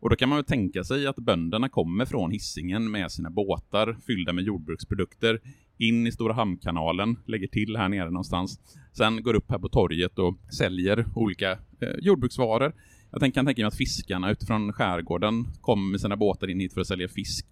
Och 0.00 0.10
då 0.10 0.16
kan 0.16 0.28
man 0.28 0.36
väl 0.36 0.44
tänka 0.44 0.84
sig 0.84 1.06
att 1.06 1.16
bönderna 1.16 1.68
kommer 1.68 2.04
från 2.04 2.30
hissingen 2.30 2.90
med 2.90 3.12
sina 3.12 3.30
båtar 3.30 3.96
fyllda 4.06 4.32
med 4.32 4.44
jordbruksprodukter 4.44 5.40
in 5.78 6.06
i 6.06 6.12
Stora 6.12 6.32
Hamnkanalen, 6.32 7.16
lägger 7.26 7.46
till 7.46 7.76
här 7.76 7.88
nere 7.88 8.10
någonstans, 8.10 8.60
sen 8.92 9.22
går 9.22 9.34
upp 9.34 9.50
här 9.50 9.58
på 9.58 9.68
torget 9.68 10.18
och 10.18 10.34
säljer 10.58 11.06
olika 11.14 11.52
eh, 11.52 11.96
jordbruksvaror. 12.00 12.72
Jag 13.16 13.20
kan 13.20 13.32
tänka 13.32 13.62
mig 13.62 13.66
att 13.66 13.76
fiskarna 13.76 14.30
utifrån 14.30 14.72
skärgården 14.72 15.44
kommer 15.60 15.90
med 15.90 16.00
sina 16.00 16.16
båtar 16.16 16.50
in 16.50 16.60
hit 16.60 16.74
för 16.74 16.80
att 16.80 16.86
sälja 16.86 17.08
fisk. 17.08 17.46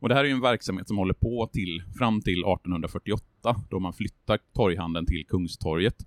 Och 0.00 0.08
det 0.08 0.14
här 0.14 0.24
är 0.24 0.28
ju 0.28 0.34
en 0.34 0.40
verksamhet 0.40 0.88
som 0.88 0.96
håller 0.96 1.14
på 1.14 1.50
till, 1.52 1.82
fram 1.98 2.20
till 2.20 2.38
1848 2.38 3.24
då 3.70 3.80
man 3.80 3.92
flyttar 3.92 4.38
torghandeln 4.54 5.06
till 5.06 5.26
Kungstorget. 5.28 6.06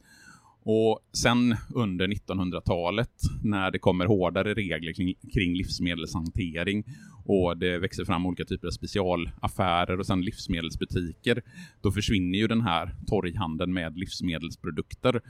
Och 0.63 0.99
sen 1.13 1.55
under 1.75 2.07
1900-talet 2.07 3.11
när 3.43 3.71
det 3.71 3.79
kommer 3.79 4.05
hårdare 4.05 4.53
regler 4.53 4.93
kring, 4.93 5.15
kring 5.33 5.53
livsmedelshantering 5.53 6.83
och 7.25 7.57
det 7.57 7.77
växer 7.77 8.05
fram 8.05 8.25
olika 8.25 8.45
typer 8.45 8.67
av 8.67 8.71
specialaffärer 8.71 9.99
och 9.99 10.05
sen 10.05 10.21
livsmedelsbutiker, 10.21 11.41
då 11.81 11.91
försvinner 11.91 12.37
ju 12.37 12.47
den 12.47 12.61
här 12.61 12.95
torghandeln 13.07 13.73
med 13.73 13.97
livsmedelsprodukter 13.97 15.21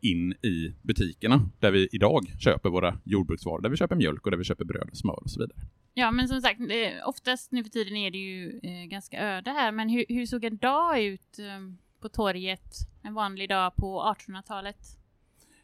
in 0.00 0.32
i 0.32 0.74
butikerna 0.82 1.50
där 1.58 1.70
vi 1.70 1.88
idag 1.92 2.34
köper 2.38 2.70
våra 2.70 2.98
jordbruksvaror, 3.04 3.60
där 3.60 3.68
vi 3.70 3.76
köper 3.76 3.96
mjölk 3.96 4.24
och 4.24 4.30
där 4.30 4.38
vi 4.38 4.44
köper 4.44 4.64
bröd 4.64 4.88
och 4.90 4.96
smör 4.96 5.22
och 5.22 5.30
så 5.30 5.40
vidare. 5.40 5.58
Ja, 5.94 6.10
men 6.10 6.28
som 6.28 6.40
sagt, 6.40 6.60
oftast 7.06 7.52
nu 7.52 7.64
för 7.64 7.70
tiden 7.70 7.96
är 7.96 8.10
det 8.10 8.18
ju 8.18 8.60
eh, 8.62 8.84
ganska 8.84 9.20
öde 9.20 9.50
här, 9.50 9.72
men 9.72 9.88
hur, 9.88 10.04
hur 10.08 10.26
såg 10.26 10.44
en 10.44 10.56
dag 10.56 11.02
ut 11.02 11.38
eh, 11.38 11.74
på 12.00 12.08
torget 12.08 12.74
en 13.02 13.14
vanlig 13.14 13.48
dag 13.48 13.76
på 13.76 14.14
1800-talet? 14.16 14.97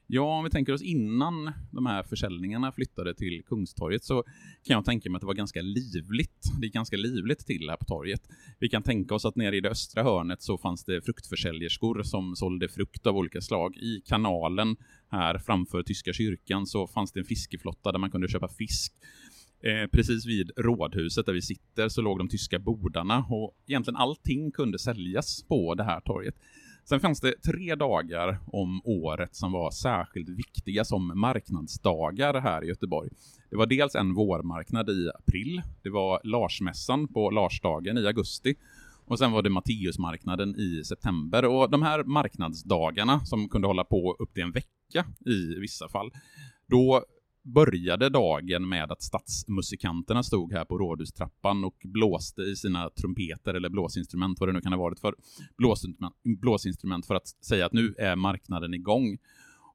Ja, 0.06 0.38
om 0.38 0.44
vi 0.44 0.50
tänker 0.50 0.72
oss 0.72 0.82
innan 0.82 1.52
de 1.70 1.86
här 1.86 2.02
försäljningarna 2.02 2.72
flyttade 2.72 3.14
till 3.14 3.42
Kungstorget 3.46 4.04
så 4.04 4.22
kan 4.66 4.74
jag 4.74 4.84
tänka 4.84 5.10
mig 5.10 5.16
att 5.16 5.20
det 5.20 5.26
var 5.26 5.34
ganska 5.34 5.62
livligt. 5.62 6.60
Det 6.60 6.66
är 6.66 6.70
ganska 6.70 6.96
livligt 6.96 7.46
till 7.46 7.70
här 7.70 7.76
på 7.76 7.84
torget. 7.84 8.22
Vi 8.58 8.68
kan 8.68 8.82
tänka 8.82 9.14
oss 9.14 9.24
att 9.24 9.36
nere 9.36 9.56
i 9.56 9.60
det 9.60 9.70
östra 9.70 10.02
hörnet 10.02 10.42
så 10.42 10.58
fanns 10.58 10.84
det 10.84 11.02
fruktförsäljerskor 11.04 12.02
som 12.02 12.36
sålde 12.36 12.68
frukt 12.68 13.06
av 13.06 13.16
olika 13.16 13.40
slag. 13.40 13.76
I 13.76 14.02
kanalen 14.06 14.76
här 15.10 15.38
framför 15.38 15.82
Tyska 15.82 16.12
kyrkan 16.12 16.66
så 16.66 16.86
fanns 16.86 17.12
det 17.12 17.20
en 17.20 17.26
fiskeflotta 17.26 17.92
där 17.92 17.98
man 17.98 18.10
kunde 18.10 18.28
köpa 18.28 18.48
fisk. 18.48 18.92
Eh, 19.62 19.88
precis 19.92 20.26
vid 20.26 20.50
rådhuset 20.56 21.26
där 21.26 21.32
vi 21.32 21.42
sitter 21.42 21.88
så 21.88 22.02
låg 22.02 22.18
de 22.18 22.28
tyska 22.28 22.58
bodarna 22.58 23.26
och 23.30 23.56
egentligen 23.66 23.96
allting 23.96 24.52
kunde 24.52 24.78
säljas 24.78 25.44
på 25.48 25.74
det 25.74 25.84
här 25.84 26.00
torget. 26.00 26.34
Sen 26.84 27.00
fanns 27.00 27.20
det 27.20 27.42
tre 27.42 27.74
dagar 27.74 28.38
om 28.46 28.80
året 28.84 29.34
som 29.34 29.52
var 29.52 29.70
särskilt 29.70 30.28
viktiga 30.28 30.84
som 30.84 31.20
marknadsdagar 31.20 32.40
här 32.40 32.64
i 32.64 32.68
Göteborg. 32.68 33.10
Det 33.50 33.56
var 33.56 33.66
dels 33.66 33.94
en 33.94 34.14
vårmarknad 34.14 34.90
i 34.90 35.10
april, 35.14 35.62
det 35.82 35.90
var 35.90 36.20
Larsmässan 36.24 37.08
på 37.08 37.30
Larsdagen 37.30 37.98
i 37.98 38.06
augusti 38.06 38.54
och 39.06 39.18
sen 39.18 39.32
var 39.32 39.42
det 39.42 39.50
Matteusmarknaden 39.50 40.56
i 40.60 40.84
september. 40.84 41.44
Och 41.44 41.70
de 41.70 41.82
här 41.82 42.04
marknadsdagarna, 42.04 43.24
som 43.24 43.48
kunde 43.48 43.66
hålla 43.66 43.84
på 43.84 44.16
upp 44.18 44.34
till 44.34 44.42
en 44.42 44.52
vecka 44.52 45.04
i 45.26 45.60
vissa 45.60 45.88
fall, 45.88 46.10
då 46.66 47.04
började 47.44 48.08
dagen 48.08 48.68
med 48.68 48.92
att 48.92 49.02
stadsmusikanterna 49.02 50.22
stod 50.22 50.52
här 50.52 50.64
på 50.64 50.78
rådhustrappan 50.78 51.64
och 51.64 51.76
blåste 51.84 52.42
i 52.42 52.56
sina 52.56 52.90
trumpeter 52.90 53.54
eller 53.54 53.68
blåsinstrument, 53.68 54.40
vad 54.40 54.48
det 54.48 54.52
nu 54.52 54.60
kan 54.60 54.72
ha 54.72 54.78
varit 54.78 55.00
för 55.00 55.14
blåsinstrument, 55.58 56.14
blåsinstrument 56.22 57.06
för 57.06 57.14
att 57.14 57.28
säga 57.28 57.66
att 57.66 57.72
nu 57.72 57.94
är 57.98 58.16
marknaden 58.16 58.74
igång. 58.74 59.18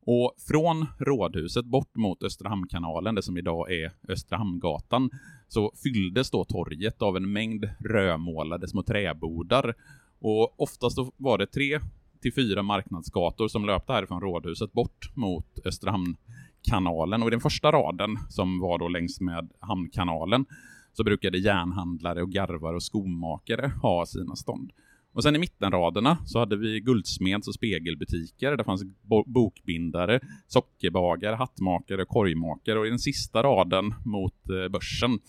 Och 0.01 0.35
från 0.47 0.85
rådhuset 0.99 1.65
bort 1.65 1.95
mot 1.95 2.23
Östra 2.23 2.49
Hamnkanalen, 2.49 3.15
det 3.15 3.23
som 3.23 3.37
idag 3.37 3.71
är 3.71 3.91
Östra 4.07 4.37
Hamngatan, 4.37 5.09
så 5.47 5.71
fylldes 5.83 6.31
då 6.31 6.43
torget 6.45 7.01
av 7.01 7.17
en 7.17 7.31
mängd 7.31 7.69
rödmålade 7.79 8.67
små 8.67 8.83
träbodar. 8.83 9.73
Och 10.19 10.61
oftast 10.61 10.97
var 11.17 11.37
det 11.37 11.47
tre 11.47 11.79
till 12.21 12.33
fyra 12.33 12.63
marknadsgator 12.63 13.47
som 13.47 13.65
löpte 13.65 13.93
härifrån 13.93 14.21
rådhuset 14.21 14.73
bort 14.73 15.11
mot 15.15 15.59
Östra 15.65 15.91
Hamn 15.91 16.17
kanalen 16.63 17.21
och 17.21 17.27
i 17.27 17.31
den 17.31 17.39
första 17.39 17.71
raden 17.71 18.17
som 18.29 18.59
var 18.59 18.79
då 18.79 18.87
längs 18.87 19.21
med 19.21 19.49
hamnkanalen 19.59 20.45
så 20.93 21.03
brukade 21.03 21.37
järnhandlare 21.37 22.21
och 22.21 22.31
garvar 22.31 22.73
och 22.73 22.83
skomakare 22.83 23.71
ha 23.81 24.05
sina 24.05 24.35
stånd. 24.35 24.71
Och 25.13 25.23
sen 25.23 25.35
i 25.35 25.39
mittenraderna 25.39 26.17
så 26.25 26.39
hade 26.39 26.57
vi 26.57 26.79
guldsmeds 26.79 27.47
och 27.47 27.53
spegelbutiker. 27.53 28.57
Där 28.57 28.63
fanns 28.63 28.83
bokbindare, 29.25 30.19
sockerbagare, 30.47 31.35
hattmakare, 31.35 32.05
korgmakare 32.05 32.79
och 32.79 32.87
i 32.87 32.89
den 32.89 32.99
sista 32.99 33.43
raden 33.43 33.93
mot 34.05 34.49
eh, 34.49 34.71
börsen 34.71 35.19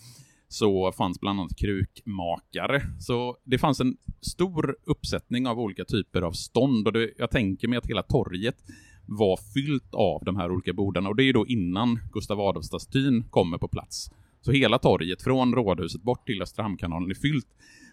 så 0.47 0.91
fanns 0.91 1.19
bland 1.19 1.39
annat 1.39 1.57
krukmakare. 1.57 2.81
Så 2.99 3.37
det 3.43 3.57
fanns 3.57 3.79
en 3.79 3.97
stor 4.21 4.75
uppsättning 4.85 5.47
av 5.47 5.59
olika 5.59 5.85
typer 5.85 6.21
av 6.21 6.31
stånd 6.31 6.87
och 6.87 6.93
det, 6.93 7.11
jag 7.17 7.31
tänker 7.31 7.67
mig 7.67 7.77
att 7.77 7.89
hela 7.89 8.03
torget 8.03 8.55
var 9.05 9.39
fyllt 9.53 9.93
av 9.93 10.23
de 10.25 10.35
här 10.35 10.51
olika 10.51 10.73
bordarna 10.73 11.09
och 11.09 11.15
det 11.15 11.23
är 11.23 11.33
då 11.33 11.47
innan 11.47 11.99
Gustav 12.13 12.39
Adolfsstatyn 12.39 13.23
kommer 13.23 13.57
på 13.57 13.67
plats. 13.67 14.11
Så 14.41 14.51
hela 14.51 14.79
torget 14.79 15.21
från 15.21 15.55
Rådhuset 15.55 16.01
bort 16.01 16.25
till 16.25 16.41
Östra 16.41 16.63
Hamnkanalen 16.63 17.09
är 17.09 17.15
fyllt 17.15 17.47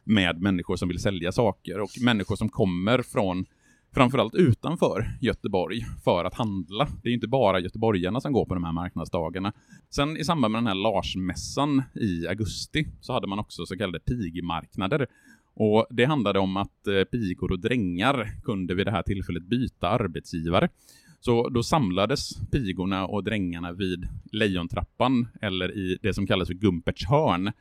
med 0.05 0.41
människor 0.41 0.77
som 0.77 0.89
vill 0.89 0.99
sälja 0.99 1.33
saker 1.33 1.81
och 1.81 1.91
människor 2.01 2.37
som 2.37 2.49
kommer 2.49 3.03
från 3.03 3.47
framförallt 3.95 4.35
utanför 4.35 5.11
Göteborg 5.21 5.85
för 6.05 6.25
att 6.25 6.35
handla. 6.35 6.89
Det 7.03 7.09
är 7.09 7.11
ju 7.11 7.15
inte 7.15 7.29
bara 7.29 7.61
göteborgarna 7.61 8.21
som 8.21 8.33
går 8.33 8.47
på 8.47 8.55
de 8.55 8.65
här 8.65 8.73
marknadsdagarna. 8.73 9.53
Sen 9.91 10.17
i 10.17 10.25
samband 10.25 10.53
med 10.53 10.59
den 10.59 10.67
här 10.67 10.75
Larsmässan 10.75 11.83
i 11.95 12.29
augusti 12.29 12.87
så 13.01 13.13
hade 13.13 13.27
man 13.27 13.39
också 13.39 13.67
så 13.67 13.77
kallade 13.77 14.01
pigmarknader. 14.01 15.07
Och 15.61 15.87
det 15.91 16.05
handlade 16.05 16.39
om 16.39 16.57
att 16.57 16.87
eh, 16.87 17.05
pigor 17.05 17.53
och 17.53 17.61
drängar 17.61 18.31
kunde 18.45 18.75
vid 18.75 18.87
det 18.87 18.91
här 18.91 19.03
tillfället 19.03 19.43
byta 19.43 19.89
arbetsgivare. 19.89 20.69
Så 21.21 21.49
då 21.49 21.63
samlades 21.63 22.31
pigorna 22.51 23.07
och 23.07 23.25
drängarna 23.25 23.73
vid 23.73 24.09
Lejontrappan, 24.33 25.29
eller 25.41 25.77
i 25.79 25.99
det 26.03 26.15
som 26.15 26.27
kallas 26.27 26.49
för 26.49 26.55
Gumperts 26.55 27.07
hörn. 27.07 27.53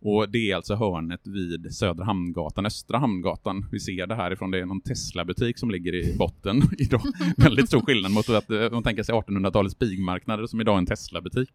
Och 0.00 0.30
det 0.30 0.50
är 0.50 0.56
alltså 0.56 0.74
hörnet 0.74 1.26
vid 1.26 1.74
Södra 1.74 2.04
Hamngatan, 2.04 2.66
Östra 2.66 2.98
Hamngatan. 2.98 3.66
Vi 3.72 3.80
ser 3.80 4.06
det 4.06 4.14
härifrån, 4.14 4.50
det 4.50 4.60
är 4.60 4.66
någon 4.66 4.80
Tesla-butik 4.80 5.58
som 5.58 5.70
ligger 5.70 5.94
i 5.94 6.16
botten 6.18 6.62
idag. 6.78 7.02
Väldigt 7.36 7.68
stor 7.68 7.80
skillnad 7.80 8.12
mot 8.12 8.28
att 8.28 8.50
eh, 8.50 8.70
man 8.70 8.82
tänker 8.82 9.02
sig 9.02 9.14
1800-talets 9.14 9.74
pigmarknader 9.74 10.46
som 10.46 10.60
idag 10.60 10.74
är 10.74 10.78
en 10.78 10.86
Tesla-butik. 10.86 11.48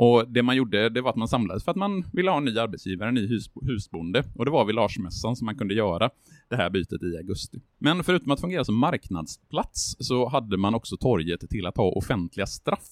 Och 0.00 0.28
det 0.28 0.42
man 0.42 0.56
gjorde, 0.56 0.88
det 0.88 1.00
var 1.00 1.10
att 1.10 1.16
man 1.16 1.28
samlades 1.28 1.64
för 1.64 1.70
att 1.70 1.76
man 1.76 2.04
ville 2.12 2.30
ha 2.30 2.38
en 2.38 2.44
ny 2.44 2.58
arbetsgivare, 2.58 3.08
en 3.08 3.14
ny 3.14 3.26
hus, 3.26 3.50
husbonde. 3.62 4.24
Och 4.34 4.44
det 4.44 4.50
var 4.50 4.64
vid 4.64 4.74
Larsmässan 4.74 5.36
som 5.36 5.44
man 5.44 5.58
kunde 5.58 5.74
göra 5.74 6.10
det 6.48 6.56
här 6.56 6.70
bytet 6.70 7.02
i 7.02 7.16
augusti. 7.16 7.60
Men 7.78 8.04
förutom 8.04 8.32
att 8.32 8.40
fungera 8.40 8.64
som 8.64 8.78
marknadsplats 8.78 9.96
så 9.98 10.28
hade 10.28 10.56
man 10.56 10.74
också 10.74 10.96
torget 10.96 11.50
till 11.50 11.66
att 11.66 11.76
ha 11.76 11.84
offentliga 11.84 12.46
straff. 12.46 12.88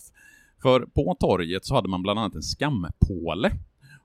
För 0.63 0.81
på 0.81 1.17
torget 1.21 1.65
så 1.65 1.75
hade 1.75 1.89
man 1.89 2.03
bland 2.03 2.19
annat 2.19 2.35
en 2.35 2.43
skampåle. 2.43 3.51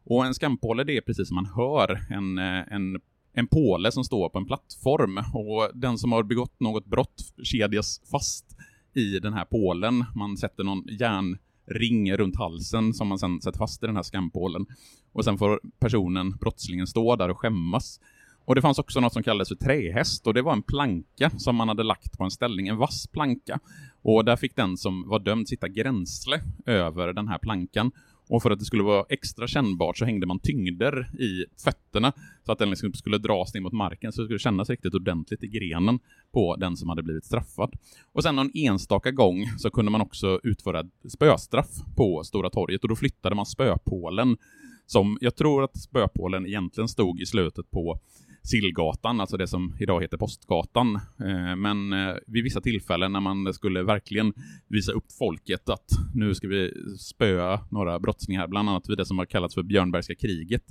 Och 0.04 0.26
en 0.26 0.34
skampåle 0.34 0.84
det 0.84 0.98
är 0.98 1.02
precis 1.02 1.28
som 1.28 1.36
man 1.36 1.46
hör 1.46 2.02
en, 2.10 2.38
eh, 2.38 2.74
en 2.74 3.02
en 3.34 3.48
påle 3.48 3.92
som 3.92 4.04
står 4.04 4.30
på 4.30 4.38
en 4.38 4.46
plattform 4.46 5.18
och 5.34 5.72
den 5.74 5.98
som 5.98 6.12
har 6.12 6.24
begått 6.24 6.60
något 6.60 6.86
brott 6.86 7.34
kedjas 7.44 8.02
fast 8.12 8.46
i 8.94 9.20
den 9.20 9.34
här 9.34 9.46
pålen. 9.46 10.06
Man 10.16 10.38
sätter 10.38 10.64
någon 10.64 10.84
järn 11.00 11.38
ring 11.74 12.14
runt 12.18 12.36
halsen 12.36 12.94
som 12.94 13.08
man 13.08 13.20
sen 13.20 13.42
sätter 13.42 13.58
fast 13.58 13.84
i 13.84 13.86
den 13.86 13.96
här 13.96 14.04
skampålen. 14.04 14.66
Och 15.14 15.26
sen 15.26 15.38
får 15.38 15.60
personen, 15.80 16.32
brottslingen, 16.32 16.88
stå 16.88 17.16
där 17.16 17.30
och 17.30 17.40
skämmas. 17.40 18.00
Och 18.46 18.56
det 18.56 18.62
fanns 18.62 18.80
också 18.80 19.00
något 19.00 19.14
som 19.14 19.24
kallades 19.24 19.48
för 19.48 19.56
trähäst 19.56 20.28
och 20.28 20.34
det 20.34 20.42
var 20.42 20.54
en 20.54 20.64
planka 20.64 21.30
som 21.38 21.56
man 21.56 21.68
hade 21.68 21.84
lagt 21.84 22.18
på 22.18 22.24
en 22.24 22.32
ställning, 22.32 22.68
en 22.68 22.78
vass 22.78 23.08
planka. 23.08 23.60
Och 24.02 24.26
där 24.26 24.36
fick 24.36 24.56
den 24.56 24.78
som 24.78 25.10
var 25.10 25.20
dömd 25.20 25.48
sitta 25.48 25.68
gränsle 25.68 26.42
över 26.66 27.14
den 27.14 27.28
här 27.28 27.38
plankan. 27.38 27.92
Och 28.30 28.44
för 28.44 28.52
att 28.52 28.60
det 28.60 28.66
skulle 28.66 28.84
vara 28.84 29.06
extra 29.10 29.48
kännbart 29.48 29.98
så 29.98 30.06
hängde 30.06 30.28
man 30.28 30.40
tyngder 30.40 31.22
i 31.22 31.46
fötterna 31.64 32.14
så 32.46 32.52
att 32.52 32.60
den 32.60 32.70
liksom 32.70 32.94
skulle 32.94 33.18
dras 33.18 33.54
ner 33.54 33.62
mot 33.62 33.74
marken 33.74 34.12
så 34.12 34.22
det 34.22 34.26
skulle 34.26 34.40
kännas 34.40 34.70
riktigt 34.70 34.94
ordentligt 34.94 35.44
i 35.44 35.48
grenen 35.48 36.00
på 36.34 36.56
den 36.56 36.78
som 36.78 36.90
hade 36.90 37.04
blivit 37.04 37.26
straffad. 37.26 37.74
Och 38.14 38.24
sen 38.24 38.36
någon 38.36 38.52
enstaka 38.54 39.12
gång 39.12 39.46
så 39.58 39.70
kunde 39.70 39.92
man 39.92 40.02
också 40.02 40.40
utföra 40.44 40.84
spöstraff 41.10 41.70
på 41.96 42.24
Stora 42.24 42.50
torget 42.50 42.84
och 42.84 42.90
då 42.90 42.96
flyttade 42.96 43.36
man 43.36 43.46
spöpålen 43.46 44.38
som 44.86 45.18
jag 45.22 45.36
tror 45.36 45.64
att 45.64 45.78
spöpålen 45.78 46.46
egentligen 46.46 46.88
stod 46.88 47.22
i 47.22 47.26
slutet 47.26 47.72
på 47.72 48.00
Sillgatan, 48.44 49.22
alltså 49.22 49.38
det 49.38 49.48
som 49.48 49.76
idag 49.80 50.02
heter 50.02 50.18
Postgatan. 50.18 50.96
Eh, 50.96 51.56
men 51.56 51.94
eh, 51.94 52.16
vid 52.28 52.44
vissa 52.44 52.62
tillfällen 52.62 53.14
när 53.14 53.20
man 53.20 53.54
skulle 53.54 53.84
verkligen 53.84 54.34
visa 54.68 54.92
upp 54.92 55.12
folket 55.20 55.70
att 55.70 55.90
nu 56.14 56.36
ska 56.36 56.48
vi 56.48 56.74
spöa 57.00 57.60
några 57.70 58.00
brottslingar, 58.00 58.48
bland 58.48 58.70
annat 58.70 58.90
vid 58.90 58.98
det 58.98 59.06
som 59.06 59.18
har 59.18 59.26
kallats 59.26 59.56
för 59.56 59.64
Björnbergska 59.64 60.16
kriget. 60.16 60.64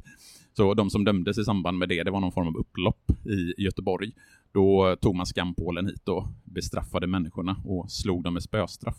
Så 0.56 0.74
de 0.74 0.90
som 0.90 1.04
dömdes 1.04 1.38
i 1.38 1.44
samband 1.44 1.78
med 1.78 1.88
det, 1.88 2.02
det 2.02 2.10
var 2.10 2.20
någon 2.20 2.32
form 2.32 2.48
av 2.48 2.56
upplopp 2.56 3.10
i 3.26 3.62
Göteborg. 3.62 4.12
Då 4.52 4.96
tog 5.00 5.16
man 5.16 5.26
skampålen 5.26 5.86
hit 5.86 6.08
och 6.08 6.28
bestraffade 6.44 7.06
människorna 7.06 7.56
och 7.64 7.90
slog 7.90 8.24
dem 8.24 8.34
med 8.34 8.42
spöstraff 8.42 8.96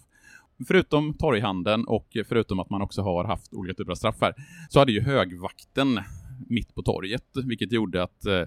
förutom 0.68 1.14
torghandeln 1.14 1.86
och 1.86 2.18
förutom 2.30 2.60
att 2.60 2.70
man 2.70 2.82
också 2.82 3.02
har 3.02 3.24
haft 3.24 3.54
olika 3.54 3.74
typer 3.74 3.92
av 3.92 3.96
straff 3.96 4.16
här, 4.22 4.34
så 4.70 4.80
hade 4.80 4.92
ju 4.92 5.02
högvakten 5.02 6.00
mitt 6.50 6.76
på 6.76 6.82
torget, 6.82 7.26
vilket 7.46 7.72
gjorde 7.72 8.04
att 8.04 8.26
eh, 8.26 8.44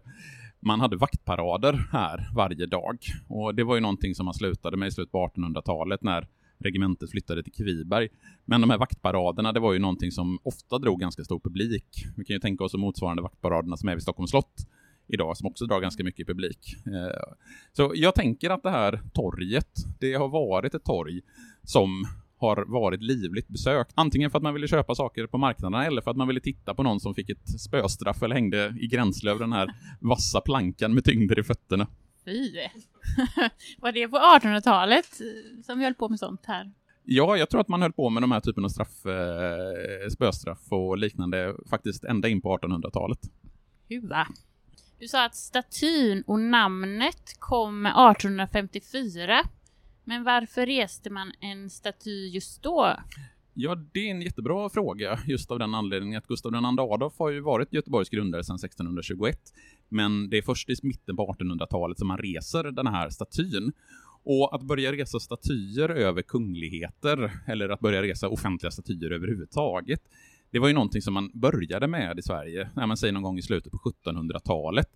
man 0.60 0.80
hade 0.80 0.96
vaktparader 0.96 1.88
här 1.92 2.30
varje 2.34 2.66
dag. 2.66 2.98
Och 3.28 3.54
det 3.54 3.64
var 3.64 3.74
ju 3.74 3.80
någonting 3.80 4.14
som 4.14 4.24
man 4.24 4.34
slutade 4.34 4.76
med 4.76 4.88
i 4.88 4.90
slutet 4.90 5.12
på 5.12 5.30
1800-talet 5.36 6.02
när 6.02 6.28
regementet 6.58 7.10
flyttade 7.10 7.42
till 7.42 7.52
Kviberg. 7.52 8.08
Men 8.44 8.60
de 8.60 8.70
här 8.70 8.78
vaktparaderna, 8.78 9.52
det 9.52 9.60
var 9.60 9.72
ju 9.72 9.78
någonting 9.78 10.12
som 10.12 10.38
ofta 10.42 10.78
drog 10.78 11.00
ganska 11.00 11.24
stor 11.24 11.40
publik. 11.40 12.04
Vi 12.16 12.24
kan 12.24 12.34
ju 12.34 12.40
tänka 12.40 12.64
oss 12.64 12.72
de 12.72 12.80
motsvarande 12.80 13.22
vaktparaderna 13.22 13.76
som 13.76 13.88
är 13.88 13.94
vid 13.94 14.02
Stockholms 14.02 14.30
slott 14.30 14.66
idag, 15.06 15.36
som 15.36 15.46
också 15.46 15.66
drar 15.66 15.80
ganska 15.80 16.04
mycket 16.04 16.26
publik. 16.26 16.76
Eh, 16.86 17.34
så 17.72 17.92
jag 17.94 18.14
tänker 18.14 18.50
att 18.50 18.62
det 18.62 18.70
här 18.70 19.00
torget, 19.14 19.70
det 20.00 20.14
har 20.14 20.28
varit 20.28 20.74
ett 20.74 20.84
torg 20.84 21.20
som 21.62 22.06
har 22.44 22.64
varit 22.68 23.02
livligt 23.02 23.48
besökt. 23.48 23.92
Antingen 23.94 24.30
för 24.30 24.38
att 24.38 24.42
man 24.42 24.54
ville 24.54 24.68
köpa 24.68 24.94
saker 24.94 25.26
på 25.26 25.38
marknaderna 25.38 25.86
eller 25.86 26.02
för 26.02 26.10
att 26.10 26.16
man 26.16 26.28
ville 26.28 26.40
titta 26.40 26.74
på 26.74 26.82
någon 26.82 27.00
som 27.00 27.14
fick 27.14 27.30
ett 27.30 27.60
spöstraff 27.60 28.22
eller 28.22 28.34
hängde 28.34 28.76
i 28.80 28.86
gränsle 28.86 29.30
över 29.30 29.40
den 29.40 29.52
här 29.52 29.74
vassa 30.00 30.40
plankan 30.40 30.94
med 30.94 31.04
tyngder 31.04 31.38
i 31.38 31.42
fötterna. 31.42 31.86
Fy! 32.24 32.52
Var 33.78 33.92
det 33.92 34.08
på 34.08 34.16
1800-talet 34.16 35.20
som 35.66 35.78
vi 35.78 35.84
höll 35.84 35.94
på 35.94 36.08
med 36.08 36.18
sånt 36.18 36.46
här? 36.46 36.72
Ja, 37.04 37.36
jag 37.36 37.50
tror 37.50 37.60
att 37.60 37.68
man 37.68 37.82
höll 37.82 37.92
på 37.92 38.10
med 38.10 38.22
de 38.22 38.32
här 38.32 38.40
typen 38.40 38.64
av 38.64 38.68
straff, 38.68 39.06
eh, 39.06 40.08
spöstraff 40.10 40.72
och 40.72 40.98
liknande 40.98 41.54
faktiskt 41.70 42.04
ända 42.04 42.28
in 42.28 42.40
på 42.40 42.58
1800-talet. 42.58 43.18
Huva. 43.88 44.26
Du 44.98 45.08
sa 45.08 45.24
att 45.24 45.34
statyn 45.34 46.22
och 46.26 46.40
namnet 46.40 47.36
kom 47.38 47.86
1854. 47.86 49.40
Men 50.04 50.24
varför 50.24 50.66
reste 50.66 51.10
man 51.10 51.32
en 51.40 51.70
staty 51.70 52.28
just 52.28 52.62
då? 52.62 52.96
Ja, 53.54 53.74
det 53.74 54.00
är 54.00 54.10
en 54.10 54.22
jättebra 54.22 54.70
fråga, 54.70 55.18
just 55.26 55.50
av 55.50 55.58
den 55.58 55.74
anledningen 55.74 56.18
att 56.18 56.26
Gustav 56.26 56.54
II 56.54 56.60
Adolf 56.78 57.18
har 57.18 57.30
ju 57.30 57.40
varit 57.40 57.72
Göteborgs 57.72 58.08
grundare 58.08 58.44
sedan 58.44 58.56
1621. 58.56 59.38
Men 59.88 60.30
det 60.30 60.38
är 60.38 60.42
först 60.42 60.70
i 60.70 60.74
mitten 60.82 61.16
på 61.16 61.34
1800-talet 61.38 61.98
som 61.98 62.08
man 62.08 62.18
reser 62.18 62.64
den 62.64 62.86
här 62.86 63.10
statyn. 63.10 63.72
Och 64.26 64.54
att 64.54 64.62
börja 64.62 64.92
resa 64.92 65.20
statyer 65.20 65.88
över 65.88 66.22
kungligheter, 66.22 67.30
eller 67.46 67.68
att 67.68 67.80
börja 67.80 68.02
resa 68.02 68.28
offentliga 68.28 68.70
statyer 68.70 69.10
överhuvudtaget, 69.10 70.00
det 70.50 70.58
var 70.58 70.68
ju 70.68 70.74
någonting 70.74 71.02
som 71.02 71.14
man 71.14 71.30
började 71.34 71.86
med 71.86 72.18
i 72.18 72.22
Sverige, 72.22 72.70
när 72.76 72.86
man 72.86 72.96
säger 72.96 73.12
någon 73.12 73.22
gång 73.22 73.38
i 73.38 73.42
slutet 73.42 73.72
på 73.72 73.78
1700-talet. 73.78 74.86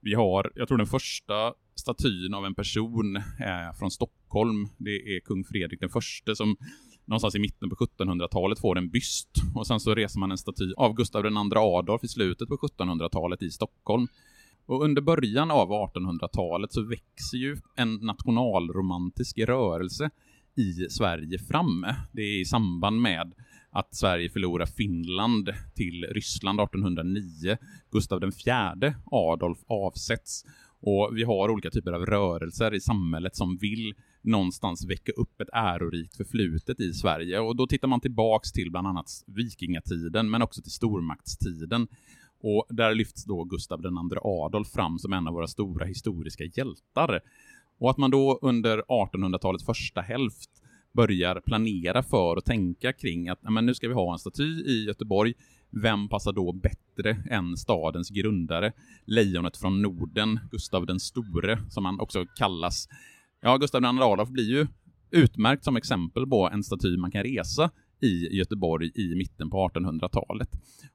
Vi 0.00 0.14
har, 0.14 0.52
jag 0.54 0.68
tror 0.68 0.78
den 0.78 0.86
första 0.86 1.54
statyn 1.78 2.34
av 2.34 2.46
en 2.46 2.54
person 2.54 3.16
eh, 3.16 3.76
från 3.78 3.90
Stockholm. 3.90 4.68
Det 4.76 5.16
är 5.16 5.20
kung 5.20 5.44
Fredrik 5.44 5.80
den 5.80 5.88
förste 5.88 6.36
som 6.36 6.56
någonstans 7.04 7.34
i 7.34 7.38
mitten 7.38 7.70
på 7.70 7.76
1700-talet 7.76 8.58
får 8.58 8.78
en 8.78 8.90
byst. 8.90 9.30
Och 9.54 9.66
sen 9.66 9.80
så 9.80 9.94
reser 9.94 10.20
man 10.20 10.30
en 10.30 10.38
staty 10.38 10.72
av 10.76 10.94
Gustav 10.94 11.26
II 11.26 11.32
Adolf 11.56 12.04
i 12.04 12.08
slutet 12.08 12.48
på 12.48 12.56
1700-talet 12.56 13.42
i 13.42 13.50
Stockholm. 13.50 14.06
Och 14.66 14.84
under 14.84 15.02
början 15.02 15.50
av 15.50 15.68
1800-talet 15.68 16.72
så 16.72 16.82
växer 16.82 17.38
ju 17.38 17.56
en 17.76 17.94
nationalromantisk 17.94 19.38
rörelse 19.38 20.10
i 20.56 20.72
Sverige 20.90 21.38
fram. 21.38 21.86
Det 22.12 22.22
är 22.22 22.40
i 22.40 22.44
samband 22.44 23.00
med 23.00 23.32
att 23.70 23.94
Sverige 23.94 24.30
förlorar 24.30 24.66
Finland 24.66 25.50
till 25.74 26.04
Ryssland 26.04 26.60
1809. 26.60 27.56
Gustav 27.90 28.24
IV 28.24 28.92
Adolf 29.10 29.58
avsätts 29.66 30.44
och 30.80 31.10
vi 31.14 31.24
har 31.24 31.50
olika 31.50 31.70
typer 31.70 31.92
av 31.92 32.06
rörelser 32.06 32.74
i 32.74 32.80
samhället 32.80 33.36
som 33.36 33.56
vill 33.56 33.94
någonstans 34.22 34.84
väcka 34.84 35.12
upp 35.12 35.40
ett 35.40 35.48
ärorikt 35.52 36.16
förflutet 36.16 36.80
i 36.80 36.92
Sverige. 36.92 37.40
Och 37.40 37.56
då 37.56 37.66
tittar 37.66 37.88
man 37.88 38.00
tillbaks 38.00 38.52
till 38.52 38.70
bland 38.70 38.86
annat 38.86 39.06
vikingatiden, 39.26 40.30
men 40.30 40.42
också 40.42 40.62
till 40.62 40.72
stormaktstiden. 40.72 41.88
Och 42.40 42.66
där 42.68 42.94
lyfts 42.94 43.24
då 43.24 43.44
Gustav 43.44 43.80
II 43.84 44.18
Adolf 44.22 44.68
fram 44.68 44.98
som 44.98 45.12
en 45.12 45.28
av 45.28 45.34
våra 45.34 45.46
stora 45.46 45.86
historiska 45.86 46.44
hjältar. 46.44 47.20
Och 47.78 47.90
att 47.90 47.98
man 47.98 48.10
då 48.10 48.38
under 48.42 48.78
1800-talets 48.78 49.64
första 49.64 50.00
hälft 50.00 50.50
börjar 50.92 51.40
planera 51.40 52.02
för 52.02 52.36
och 52.36 52.44
tänka 52.44 52.92
kring 52.92 53.28
att 53.28 53.38
men 53.42 53.66
nu 53.66 53.74
ska 53.74 53.88
vi 53.88 53.94
ha 53.94 54.12
en 54.12 54.18
staty 54.18 54.62
i 54.66 54.84
Göteborg. 54.86 55.34
Vem 55.70 56.08
passar 56.08 56.32
då 56.32 56.52
bättre 56.52 57.22
än 57.30 57.56
stadens 57.56 58.10
grundare? 58.10 58.72
Lejonet 59.04 59.56
från 59.56 59.82
Norden, 59.82 60.40
Gustav 60.50 60.86
den 60.86 61.00
store, 61.00 61.58
som 61.70 61.84
han 61.84 62.00
också 62.00 62.26
kallas. 62.36 62.88
Ja, 63.40 63.56
Gustav 63.56 63.82
II 63.82 63.88
Adolf 63.88 64.28
blir 64.28 64.50
ju 64.50 64.66
utmärkt 65.10 65.64
som 65.64 65.76
exempel 65.76 66.26
på 66.26 66.48
en 66.48 66.64
staty 66.64 66.96
man 66.96 67.10
kan 67.10 67.22
resa 67.22 67.70
i 68.00 68.36
Göteborg 68.36 68.90
i 68.94 69.14
mitten 69.14 69.50
på 69.50 69.68
1800-talet. 69.68 70.48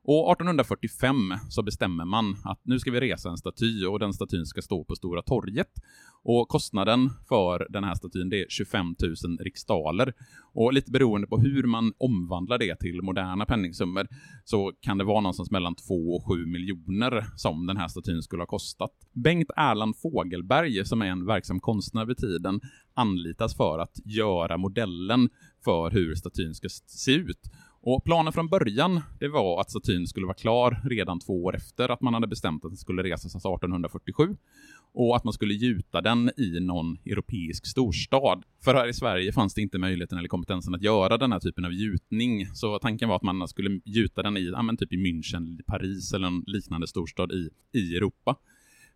Och 0.04 0.32
1845 0.32 1.16
så 1.50 1.63
bestämmer 1.63 2.06
man 2.06 2.36
att 2.44 2.60
nu 2.63 2.80
ska 2.80 2.92
vi 2.92 3.00
resa 3.00 3.30
en 3.30 3.38
staty 3.38 3.86
och 3.86 4.00
den 4.00 4.13
statyn 4.13 4.46
ska 4.46 4.62
stå 4.62 4.84
på 4.84 4.96
Stora 4.96 5.22
torget. 5.22 5.70
Och 6.26 6.48
kostnaden 6.48 7.10
för 7.28 7.68
den 7.70 7.84
här 7.84 7.96
statyn 7.96 8.30
det 8.30 8.42
är 8.42 8.46
25 8.50 8.96
000 9.26 9.38
riksdaler. 9.39 10.13
Och 10.54 10.74
lite 10.74 10.92
beroende 10.92 11.28
på 11.28 11.38
hur 11.38 11.63
man 11.63 11.94
omvandlar 11.98 12.58
det 12.58 12.80
till 12.80 13.02
moderna 13.02 13.46
penningsummor 13.46 14.08
så 14.44 14.72
kan 14.82 14.98
det 14.98 15.04
vara 15.04 15.22
någonstans 15.22 15.52
mellan 15.52 15.76
2 15.76 15.94
och 15.94 16.28
7 16.28 16.46
miljoner 16.46 17.26
som 17.36 17.66
den 17.66 17.78
här 17.78 17.88
statyn 17.88 18.22
skulle 18.22 18.42
ha 18.42 18.48
kostat. 18.48 18.92
Bengt 19.13 19.50
Erland 19.56 19.96
Fogelberg, 19.98 20.86
som 20.86 21.02
är 21.02 21.06
en 21.06 21.26
verksam 21.26 21.60
konstnär 21.60 22.06
vid 22.06 22.18
tiden, 22.18 22.62
anlitas 22.94 23.58
för 23.58 23.80
att 23.80 24.00
göra 24.06 24.58
modellen 24.58 25.30
för 25.63 25.91
hur 25.91 26.15
statyn 26.15 26.56
ska 26.56 26.69
se 26.88 27.12
ut. 27.12 27.39
Och 27.86 28.04
planen 28.04 28.34
från 28.34 28.47
början, 28.47 29.02
det 29.19 29.28
var 29.28 29.62
att 29.62 29.69
statyn 29.69 30.08
skulle 30.08 30.26
vara 30.26 30.36
klar 30.36 30.82
redan 30.84 31.19
två 31.19 31.43
år 31.43 31.56
efter 31.56 31.89
att 31.89 32.02
man 32.02 32.13
hade 32.13 32.28
bestämt 32.28 32.65
att 32.65 32.71
den 32.71 32.78
skulle 32.78 33.04
resas 33.04 33.36
1847 33.36 34.38
och 34.93 35.15
att 35.15 35.23
man 35.23 35.34
skulle 35.34 35.54
gjuta 35.54 36.02
den 36.02 36.32
i 36.38 36.60
någon 36.60 36.97
europeisk 37.06 37.65
storstad. 37.65 38.43
För 38.63 38.73
här 38.73 38.88
i 38.88 38.93
Sverige 38.93 39.32
fanns 39.32 39.54
det 39.54 39.62
inte 39.62 39.78
möjligheten 39.78 40.17
eller 40.17 40.28
kompetensen 40.28 40.76
att 40.76 40.82
göra 40.82 41.17
den 41.17 41.32
här 41.32 41.39
typen 41.39 41.65
av 41.65 41.73
gjutning, 41.73 42.47
så 42.54 42.80
tanken 42.80 43.10
var 43.10 43.15
att 43.15 43.21
man 43.21 43.47
skulle 43.47 43.82
gjuta 43.86 44.23
den 44.23 44.38
i, 44.38 44.49
ja 44.49 44.62
men 44.62 44.78
typ 44.78 44.93
i 44.93 44.97
München, 44.97 45.63
Paris 45.67 46.13
eller 46.13 46.28
en 46.28 46.43
liknande 46.47 46.88
storstad 46.88 47.32
i, 47.32 47.49
i 47.73 47.95
Europa. 47.95 48.36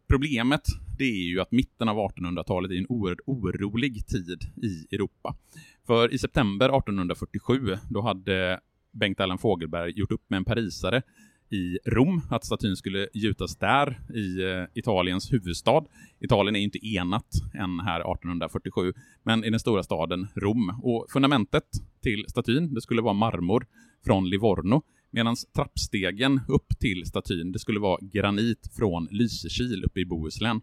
Problemet, 0.07 0.61
det 0.97 1.03
är 1.03 1.27
ju 1.27 1.41
att 1.41 1.51
mitten 1.51 1.89
av 1.89 1.97
1800-talet 1.97 2.71
är 2.71 2.75
en 2.75 2.85
oerhört 2.89 3.19
orolig 3.25 4.07
tid 4.07 4.39
i 4.63 4.95
Europa. 4.95 5.35
För 5.87 6.13
i 6.13 6.17
september 6.17 6.65
1847, 6.65 7.77
då 7.89 8.01
hade 8.01 8.59
Bengt 8.91 9.19
Allan 9.19 9.37
Fogelberg 9.37 9.91
gjort 9.99 10.11
upp 10.11 10.29
med 10.29 10.37
en 10.37 10.45
parisare 10.45 11.01
i 11.49 11.77
Rom, 11.85 12.21
att 12.29 12.45
statyn 12.45 12.75
skulle 12.75 13.07
gjutas 13.13 13.57
där, 13.57 13.99
i 14.15 14.43
eh, 14.43 14.63
Italiens 14.73 15.33
huvudstad. 15.33 15.85
Italien 16.19 16.55
är 16.55 16.59
ju 16.59 16.65
inte 16.65 16.87
enat 16.87 17.27
än 17.53 17.79
här 17.79 17.99
1847, 17.99 18.93
men 19.23 19.43
i 19.43 19.49
den 19.49 19.59
stora 19.59 19.83
staden 19.83 20.27
Rom. 20.35 20.79
Och 20.83 21.05
fundamentet 21.09 21.63
till 22.03 22.25
statyn, 22.27 22.73
det 22.73 22.81
skulle 22.81 23.01
vara 23.01 23.13
marmor 23.13 23.65
från 24.05 24.29
Livorno, 24.29 24.81
medan 25.11 25.35
trappstegen 25.55 26.41
upp 26.47 26.79
till 26.79 27.05
statyn, 27.05 27.51
det 27.51 27.59
skulle 27.59 27.79
vara 27.79 27.99
granit 28.01 28.69
från 28.77 29.07
Lysekil 29.11 29.83
uppe 29.83 29.99
i 29.99 30.05
Bohuslän. 30.05 30.61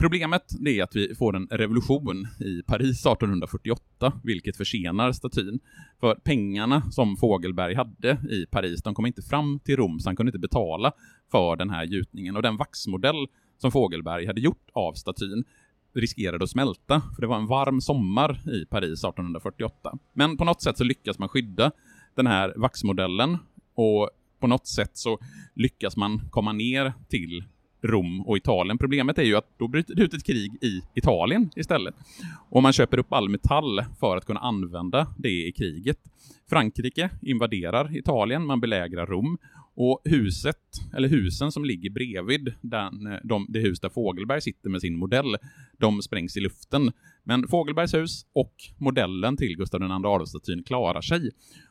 Problemet 0.00 0.42
är 0.66 0.82
att 0.82 0.96
vi 0.96 1.14
får 1.14 1.36
en 1.36 1.46
revolution 1.46 2.26
i 2.40 2.62
Paris 2.62 3.06
1848, 3.06 4.12
vilket 4.24 4.56
försenar 4.56 5.12
statyn. 5.12 5.60
För 6.00 6.14
pengarna 6.14 6.82
som 6.90 7.16
Fogelberg 7.16 7.74
hade 7.74 8.10
i 8.30 8.46
Paris, 8.50 8.82
de 8.82 8.94
kom 8.94 9.06
inte 9.06 9.22
fram 9.22 9.60
till 9.64 9.76
Rom, 9.76 10.00
så 10.00 10.08
han 10.08 10.16
kunde 10.16 10.30
inte 10.30 10.38
betala 10.38 10.92
för 11.30 11.56
den 11.56 11.70
här 11.70 11.84
gjutningen. 11.84 12.36
Och 12.36 12.42
den 12.42 12.56
vaxmodell 12.56 13.26
som 13.58 13.72
Fogelberg 13.72 14.26
hade 14.26 14.40
gjort 14.40 14.68
av 14.72 14.92
statyn 14.92 15.44
riskerade 15.94 16.44
att 16.44 16.50
smälta, 16.50 17.02
för 17.14 17.20
det 17.20 17.26
var 17.26 17.36
en 17.36 17.46
varm 17.46 17.80
sommar 17.80 18.40
i 18.48 18.66
Paris 18.66 19.04
1848. 19.04 19.98
Men 20.12 20.36
på 20.36 20.44
något 20.44 20.62
sätt 20.62 20.78
så 20.78 20.84
lyckas 20.84 21.18
man 21.18 21.28
skydda 21.28 21.72
den 22.14 22.26
här 22.26 22.54
vaxmodellen 22.56 23.38
och 23.74 24.10
på 24.38 24.46
något 24.46 24.66
sätt 24.66 24.90
så 24.94 25.18
lyckas 25.54 25.96
man 25.96 26.20
komma 26.30 26.52
ner 26.52 26.92
till 27.08 27.44
Rom 27.82 28.20
och 28.20 28.36
Italien. 28.36 28.78
Problemet 28.78 29.18
är 29.18 29.22
ju 29.22 29.36
att 29.36 29.58
då 29.58 29.68
bryter 29.68 29.94
det 29.94 30.02
ut 30.02 30.14
ett 30.14 30.24
krig 30.24 30.52
i 30.60 30.82
Italien 30.94 31.50
istället. 31.56 31.94
Och 32.50 32.62
man 32.62 32.72
köper 32.72 32.98
upp 32.98 33.12
all 33.12 33.28
metall 33.28 33.84
för 34.00 34.16
att 34.16 34.24
kunna 34.24 34.40
använda 34.40 35.06
det 35.18 35.46
i 35.46 35.52
kriget. 35.52 35.98
Frankrike 36.50 37.10
invaderar 37.22 37.96
Italien, 37.96 38.46
man 38.46 38.60
belägrar 38.60 39.06
Rom 39.06 39.38
och 39.74 40.00
huset, 40.04 40.56
eller 40.96 41.08
husen 41.08 41.52
som 41.52 41.64
ligger 41.64 41.90
bredvid 41.90 42.54
den, 42.60 43.18
de, 43.24 43.46
det 43.48 43.60
hus 43.60 43.80
där 43.80 43.88
Fågelberg 43.88 44.40
sitter 44.40 44.70
med 44.70 44.80
sin 44.80 44.96
modell, 44.96 45.36
de 45.78 46.02
sprängs 46.02 46.36
i 46.36 46.40
luften. 46.40 46.92
Men 47.24 47.48
Fågelbergs 47.48 47.94
hus 47.94 48.26
och 48.32 48.54
modellen 48.78 49.36
till 49.36 49.56
Gustav 49.56 49.82
II 49.82 49.88
Adolfsstatyn 49.90 50.62
klarar 50.62 51.00
sig. 51.00 51.30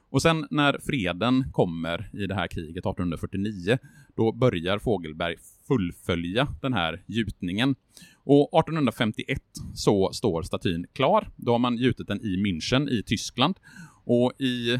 Och 0.09 0.21
sen 0.21 0.47
när 0.49 0.79
freden 0.85 1.51
kommer 1.51 2.09
i 2.13 2.27
det 2.27 2.35
här 2.35 2.47
kriget 2.47 2.85
1849, 2.85 3.77
då 4.15 4.31
börjar 4.31 4.79
Fågelberg 4.79 5.35
fullfölja 5.67 6.47
den 6.61 6.73
här 6.73 7.03
gjutningen. 7.07 7.75
Och 8.23 8.59
1851 8.59 9.41
så 9.73 10.13
står 10.13 10.43
statyn 10.43 10.85
klar. 10.93 11.29
Då 11.35 11.51
har 11.51 11.59
man 11.59 11.77
gjutit 11.77 12.07
den 12.07 12.21
i 12.21 12.37
München 12.37 12.89
i 12.89 13.03
Tyskland. 13.03 13.55
Och 14.03 14.33
i 14.41 14.79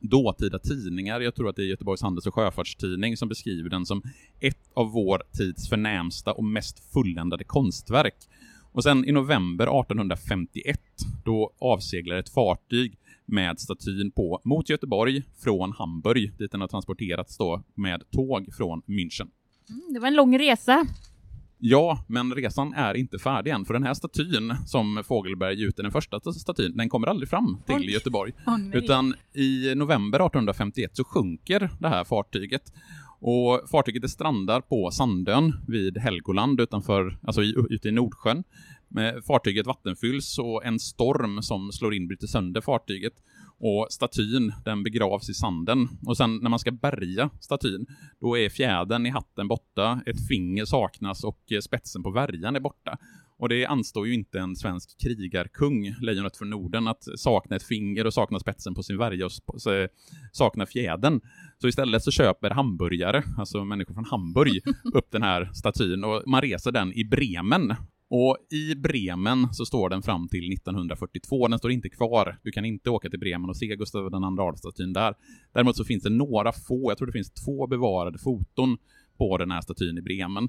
dåtida 0.00 0.58
tidningar, 0.58 1.20
jag 1.20 1.34
tror 1.34 1.48
att 1.48 1.56
det 1.56 1.62
är 1.62 1.66
Göteborgs 1.66 2.02
Handels 2.02 2.26
och 2.26 2.34
Sjöfartstidning, 2.34 3.16
som 3.16 3.28
beskriver 3.28 3.70
den 3.70 3.86
som 3.86 4.02
ett 4.40 4.70
av 4.74 4.90
vår 4.90 5.22
tids 5.38 5.68
förnämsta 5.68 6.32
och 6.32 6.44
mest 6.44 6.92
fulländade 6.92 7.44
konstverk. 7.44 8.16
Och 8.72 8.82
sen 8.82 9.08
i 9.08 9.12
november 9.12 9.64
1851, 9.64 10.80
då 11.24 11.52
avseglar 11.58 12.16
ett 12.16 12.28
fartyg 12.28 12.98
med 13.26 13.60
statyn 13.60 14.10
på 14.10 14.40
mot 14.44 14.68
Göteborg 14.68 15.22
från 15.44 15.72
Hamburg, 15.72 16.32
dit 16.38 16.52
den 16.52 16.60
har 16.60 16.68
transporterats 16.68 17.36
då 17.38 17.62
med 17.74 18.10
tåg 18.10 18.54
från 18.56 18.82
München. 18.82 19.28
Mm, 19.68 19.92
det 19.92 20.00
var 20.00 20.08
en 20.08 20.14
lång 20.14 20.38
resa. 20.38 20.86
Ja, 21.64 22.04
men 22.08 22.34
resan 22.34 22.74
är 22.74 22.94
inte 22.94 23.18
färdig 23.18 23.50
än, 23.50 23.64
för 23.64 23.74
den 23.74 23.82
här 23.82 23.94
statyn 23.94 24.54
som 24.66 25.02
Fågelberg 25.04 25.60
gjuter, 25.60 25.82
den 25.82 25.92
första 25.92 26.20
statyn, 26.20 26.76
den 26.76 26.88
kommer 26.88 27.06
aldrig 27.06 27.28
fram 27.28 27.62
till 27.66 27.74
oh, 27.74 27.90
Göteborg. 27.92 28.32
Oh, 28.46 28.76
utan 28.76 29.14
i 29.34 29.74
november 29.74 30.18
1851 30.18 30.90
så 30.96 31.04
sjunker 31.04 31.70
det 31.80 31.88
här 31.88 32.04
fartyget. 32.04 32.72
Och 33.20 33.60
fartyget 33.70 34.10
strandar 34.10 34.60
på 34.60 34.90
Sandön 34.90 35.52
vid 35.68 35.98
Helgoland 35.98 36.60
utanför, 36.60 37.18
alltså 37.22 37.42
ute 37.42 37.88
i 37.88 37.92
Nordsjön. 37.92 38.44
Med 38.94 39.24
fartyget 39.24 39.66
vattenfylls 39.66 40.38
och 40.38 40.64
en 40.64 40.78
storm 40.78 41.42
som 41.42 41.72
slår 41.72 41.94
in 41.94 42.08
bryter 42.08 42.26
sönder 42.26 42.60
fartyget. 42.60 43.12
Och 43.58 43.86
statyn, 43.90 44.52
den 44.64 44.82
begravs 44.82 45.30
i 45.30 45.34
sanden. 45.34 45.88
Och 46.06 46.16
sen 46.16 46.36
när 46.36 46.50
man 46.50 46.58
ska 46.58 46.70
bärga 46.70 47.30
statyn, 47.40 47.86
då 48.20 48.38
är 48.38 48.48
fjädern 48.48 49.06
i 49.06 49.10
hatten 49.10 49.48
borta, 49.48 50.00
ett 50.06 50.28
finger 50.28 50.64
saknas 50.64 51.24
och 51.24 51.52
spetsen 51.62 52.02
på 52.02 52.10
värjan 52.10 52.56
är 52.56 52.60
borta. 52.60 52.98
Och 53.42 53.48
det 53.48 53.66
anstår 53.66 54.06
ju 54.06 54.14
inte 54.14 54.38
en 54.38 54.56
svensk 54.56 55.00
krigarkung, 55.00 55.94
Lejonet 56.00 56.36
från 56.36 56.50
Norden, 56.50 56.88
att 56.88 57.04
sakna 57.16 57.56
ett 57.56 57.62
finger 57.62 58.06
och 58.06 58.14
sakna 58.14 58.38
spetsen 58.38 58.74
på 58.74 58.82
sin 58.82 58.98
värja 58.98 59.26
och 59.26 59.32
sakna 60.32 60.66
fjädern. 60.66 61.20
Så 61.58 61.68
istället 61.68 62.02
så 62.02 62.10
köper 62.10 62.50
hamburgare, 62.50 63.22
alltså 63.38 63.64
människor 63.64 63.94
från 63.94 64.04
Hamburg, 64.04 64.60
upp 64.94 65.10
den 65.10 65.22
här 65.22 65.50
statyn 65.54 66.04
och 66.04 66.22
man 66.26 66.40
reser 66.40 66.72
den 66.72 66.92
i 66.92 67.04
Bremen 67.04 67.74
och 68.14 68.36
i 68.50 68.74
Bremen 68.74 69.48
så 69.52 69.66
står 69.66 69.88
den 69.88 70.02
fram 70.02 70.28
till 70.28 70.52
1942. 70.52 71.48
Den 71.48 71.58
står 71.58 71.70
inte 71.72 71.88
kvar. 71.88 72.38
Du 72.42 72.50
kan 72.50 72.64
inte 72.64 72.90
åka 72.90 73.10
till 73.10 73.18
Bremen 73.18 73.50
och 73.50 73.56
se 73.56 73.76
Gustav 73.76 74.04
II 74.04 74.24
Adolf-statyn 74.24 74.92
där. 74.92 75.14
Däremot 75.52 75.76
så 75.76 75.84
finns 75.84 76.02
det 76.02 76.10
några 76.10 76.52
få, 76.52 76.90
jag 76.90 76.98
tror 76.98 77.06
det 77.06 77.12
finns 77.12 77.30
två 77.30 77.66
bevarade 77.66 78.18
foton 78.18 78.78
på 79.18 79.38
den 79.38 79.50
här 79.50 79.60
statyn 79.60 79.98
i 79.98 80.02
Bremen. 80.02 80.48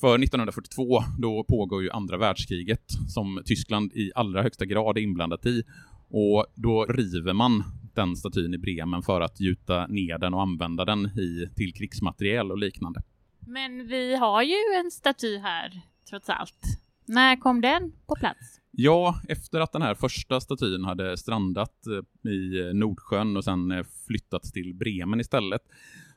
För 0.00 0.14
1942, 0.14 1.02
då 1.18 1.44
pågår 1.44 1.82
ju 1.82 1.90
andra 1.90 2.16
världskriget 2.16 2.84
som 3.08 3.42
Tyskland 3.44 3.92
i 3.92 4.12
allra 4.14 4.42
högsta 4.42 4.64
grad 4.64 4.98
är 4.98 5.02
inblandat 5.02 5.46
i. 5.46 5.62
Och 6.08 6.46
då 6.54 6.84
river 6.84 7.32
man 7.32 7.64
den 7.94 8.16
statyn 8.16 8.54
i 8.54 8.58
Bremen 8.58 9.02
för 9.02 9.20
att 9.20 9.40
gjuta 9.40 9.86
ner 9.86 10.18
den 10.18 10.34
och 10.34 10.42
använda 10.42 10.84
den 10.84 11.06
i, 11.06 11.48
till 11.56 11.74
krigsmateriel 11.74 12.50
och 12.50 12.58
liknande. 12.58 13.02
Men 13.46 13.86
vi 13.88 14.16
har 14.16 14.42
ju 14.42 14.80
en 14.84 14.90
staty 14.90 15.38
här 15.38 15.89
trots 16.10 16.28
allt. 16.28 16.64
När 17.06 17.36
kom 17.36 17.60
den 17.60 17.92
på 18.06 18.14
plats? 18.14 18.60
Ja, 18.70 19.20
efter 19.28 19.60
att 19.60 19.72
den 19.72 19.82
här 19.82 19.94
första 19.94 20.40
statyn 20.40 20.84
hade 20.84 21.16
strandat 21.16 21.86
eh, 21.86 22.30
i 22.30 22.60
eh, 22.60 22.74
Nordsjön 22.74 23.36
och 23.36 23.44
sen 23.44 23.70
eh, 23.70 23.84
flyttats 24.06 24.52
till 24.52 24.74
Bremen 24.74 25.20
istället. 25.20 25.62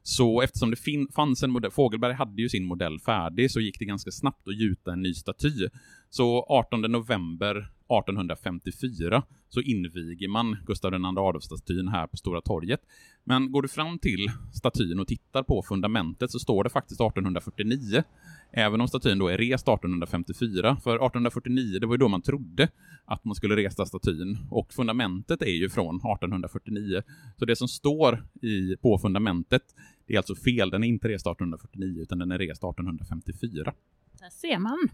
Så 0.04 0.42
eftersom 0.42 0.72
det 0.72 0.78
fanns 1.16 1.44
en 1.44 1.52
modell, 1.52 1.72
Fågelberg 1.72 2.14
hade 2.14 2.42
ju 2.42 2.50
sin 2.50 2.66
modell 2.66 3.00
färdig, 3.00 3.52
så 3.52 3.60
gick 3.60 3.80
det 3.80 3.86
ganska 3.86 4.12
snabbt 4.12 4.48
att 4.48 4.60
gjuta 4.60 4.94
en 4.94 5.02
ny 5.02 5.14
staty. 5.14 5.68
Så 6.16 6.46
18 6.50 6.82
november 6.82 7.56
1854 7.58 9.24
så 9.50 9.62
inviger 9.62 10.28
man 10.28 10.58
Gustav 10.66 10.94
II 10.94 11.00
Adolfsstatyn 11.06 11.88
här 11.88 12.08
på 12.08 12.18
Stora 12.18 12.42
torget. 12.42 12.80
Men 13.24 13.52
går 13.52 13.62
du 13.62 13.68
fram 13.68 14.00
till 14.00 14.32
statyn 14.54 15.00
och 15.00 15.08
tittar 15.08 15.44
på 15.44 15.64
fundamentet 15.64 16.32
så 16.32 16.40
står 16.40 16.64
det 16.64 16.70
faktiskt 16.70 17.02
1849. 17.02 18.04
Även 18.52 18.82
om 18.82 18.88
statyn 18.88 19.20
då 19.20 19.28
är 19.28 19.38
rest 19.38 19.68
1854. 19.68 20.78
För 20.84 20.96
1849, 20.96 21.80
det 21.80 21.88
var 21.88 21.94
ju 21.94 21.98
då 21.98 22.08
man 22.08 22.22
trodde 22.22 22.70
att 23.06 23.26
man 23.26 23.36
skulle 23.36 23.56
resa 23.56 23.86
statyn. 23.86 24.38
Och 24.50 24.74
fundamentet 24.74 25.42
är 25.42 25.56
ju 25.56 25.70
från 25.70 25.96
1849. 25.96 27.02
Så 27.40 27.46
det 27.46 27.56
som 27.56 27.68
står 27.68 28.26
i, 28.42 28.76
på 28.78 28.98
fundamentet, 28.98 29.64
det 30.08 30.14
är 30.14 30.18
alltså 30.18 30.36
fel. 30.36 30.70
Den 30.70 30.84
är 30.84 30.88
inte 30.88 31.08
rest 31.08 31.28
1849 31.28 32.02
utan 32.02 32.20
den 32.20 32.32
är 32.32 32.38
rest 32.38 32.64
1854. 32.64 33.74
Där 34.20 34.30
ser 34.30 34.60
man. 34.60 34.90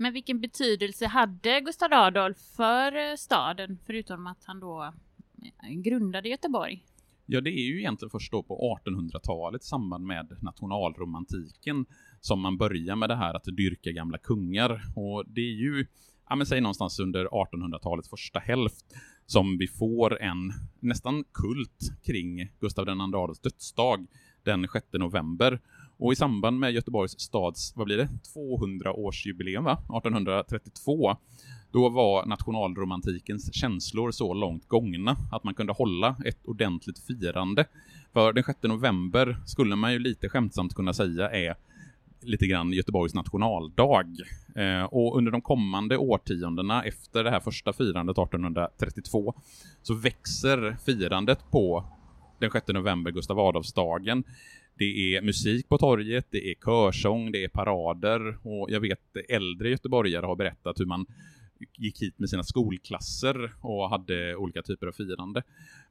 Men 0.00 0.12
vilken 0.12 0.40
betydelse 0.40 1.06
hade 1.06 1.60
Gustav 1.60 1.92
Adolf 1.92 2.38
för 2.56 2.96
eh, 2.96 3.16
staden, 3.16 3.78
förutom 3.86 4.26
att 4.26 4.44
han 4.44 4.60
då 4.60 4.92
eh, 5.62 5.70
grundade 5.70 6.28
Göteborg? 6.28 6.84
Ja, 7.26 7.40
det 7.40 7.50
är 7.50 7.66
ju 7.66 7.78
egentligen 7.78 8.10
först 8.10 8.32
då 8.32 8.42
på 8.42 8.78
1800-talet 8.84 9.62
i 9.62 9.66
samband 9.66 10.06
med 10.06 10.36
nationalromantiken 10.42 11.86
som 12.20 12.40
man 12.40 12.56
börjar 12.56 12.96
med 12.96 13.08
det 13.08 13.16
här 13.16 13.34
att 13.34 13.44
dyrka 13.44 13.90
gamla 13.90 14.18
kungar. 14.18 14.82
Och 14.96 15.24
det 15.26 15.40
är 15.40 15.54
ju, 15.54 15.86
ja 16.28 16.36
men 16.36 16.46
säg 16.46 16.60
någonstans 16.60 17.00
under 17.00 17.24
1800-talets 17.26 18.10
första 18.10 18.38
hälft 18.38 18.84
som 19.26 19.58
vi 19.58 19.68
får 19.68 20.22
en 20.22 20.52
nästan 20.80 21.24
kult 21.24 22.02
kring 22.06 22.48
Gustav 22.60 22.88
II 22.88 22.94
Adolfs 23.00 23.40
dödsdag 23.40 24.06
den 24.42 24.68
6 24.72 24.86
november. 24.92 25.60
Och 25.98 26.12
i 26.12 26.16
samband 26.16 26.58
med 26.58 26.72
Göteborgs 26.72 27.20
stads, 27.20 27.72
vad 27.76 27.86
blir 27.86 27.96
det, 27.96 28.08
200-årsjubileum 28.34 29.64
va? 29.64 29.72
1832, 29.72 31.16
då 31.72 31.88
var 31.88 32.26
nationalromantikens 32.26 33.54
känslor 33.54 34.10
så 34.10 34.34
långt 34.34 34.68
gångna 34.68 35.16
att 35.32 35.44
man 35.44 35.54
kunde 35.54 35.72
hålla 35.72 36.16
ett 36.24 36.46
ordentligt 36.46 36.98
firande. 36.98 37.64
För 38.12 38.32
den 38.32 38.44
6 38.44 38.58
november 38.62 39.36
skulle 39.46 39.76
man 39.76 39.92
ju 39.92 39.98
lite 39.98 40.28
skämtsamt 40.28 40.74
kunna 40.74 40.92
säga 40.92 41.30
är 41.30 41.56
lite 42.20 42.46
grann 42.46 42.72
Göteborgs 42.72 43.14
nationaldag. 43.14 44.06
Eh, 44.54 44.84
och 44.84 45.18
under 45.18 45.32
de 45.32 45.40
kommande 45.40 45.96
årtiondena 45.96 46.82
efter 46.82 47.24
det 47.24 47.30
här 47.30 47.40
första 47.40 47.72
firandet 47.72 48.18
1832 48.18 49.34
så 49.82 49.94
växer 49.94 50.76
firandet 50.84 51.50
på 51.50 51.84
den 52.38 52.50
6 52.50 52.68
november, 52.68 53.10
Gustav 53.10 53.40
Adolfsdagen. 53.40 54.24
Det 54.78 55.14
är 55.16 55.22
musik 55.22 55.68
på 55.68 55.78
torget, 55.78 56.26
det 56.30 56.50
är 56.50 56.54
körsång, 56.54 57.32
det 57.32 57.44
är 57.44 57.48
parader 57.48 58.38
och 58.42 58.70
jag 58.70 58.80
vet 58.80 59.00
äldre 59.28 59.70
göteborgare 59.70 60.26
har 60.26 60.36
berättat 60.36 60.80
hur 60.80 60.86
man 60.86 61.06
gick 61.78 62.02
hit 62.02 62.18
med 62.18 62.30
sina 62.30 62.42
skolklasser 62.42 63.54
och 63.60 63.90
hade 63.90 64.36
olika 64.36 64.62
typer 64.62 64.86
av 64.86 64.92
firande. 64.92 65.42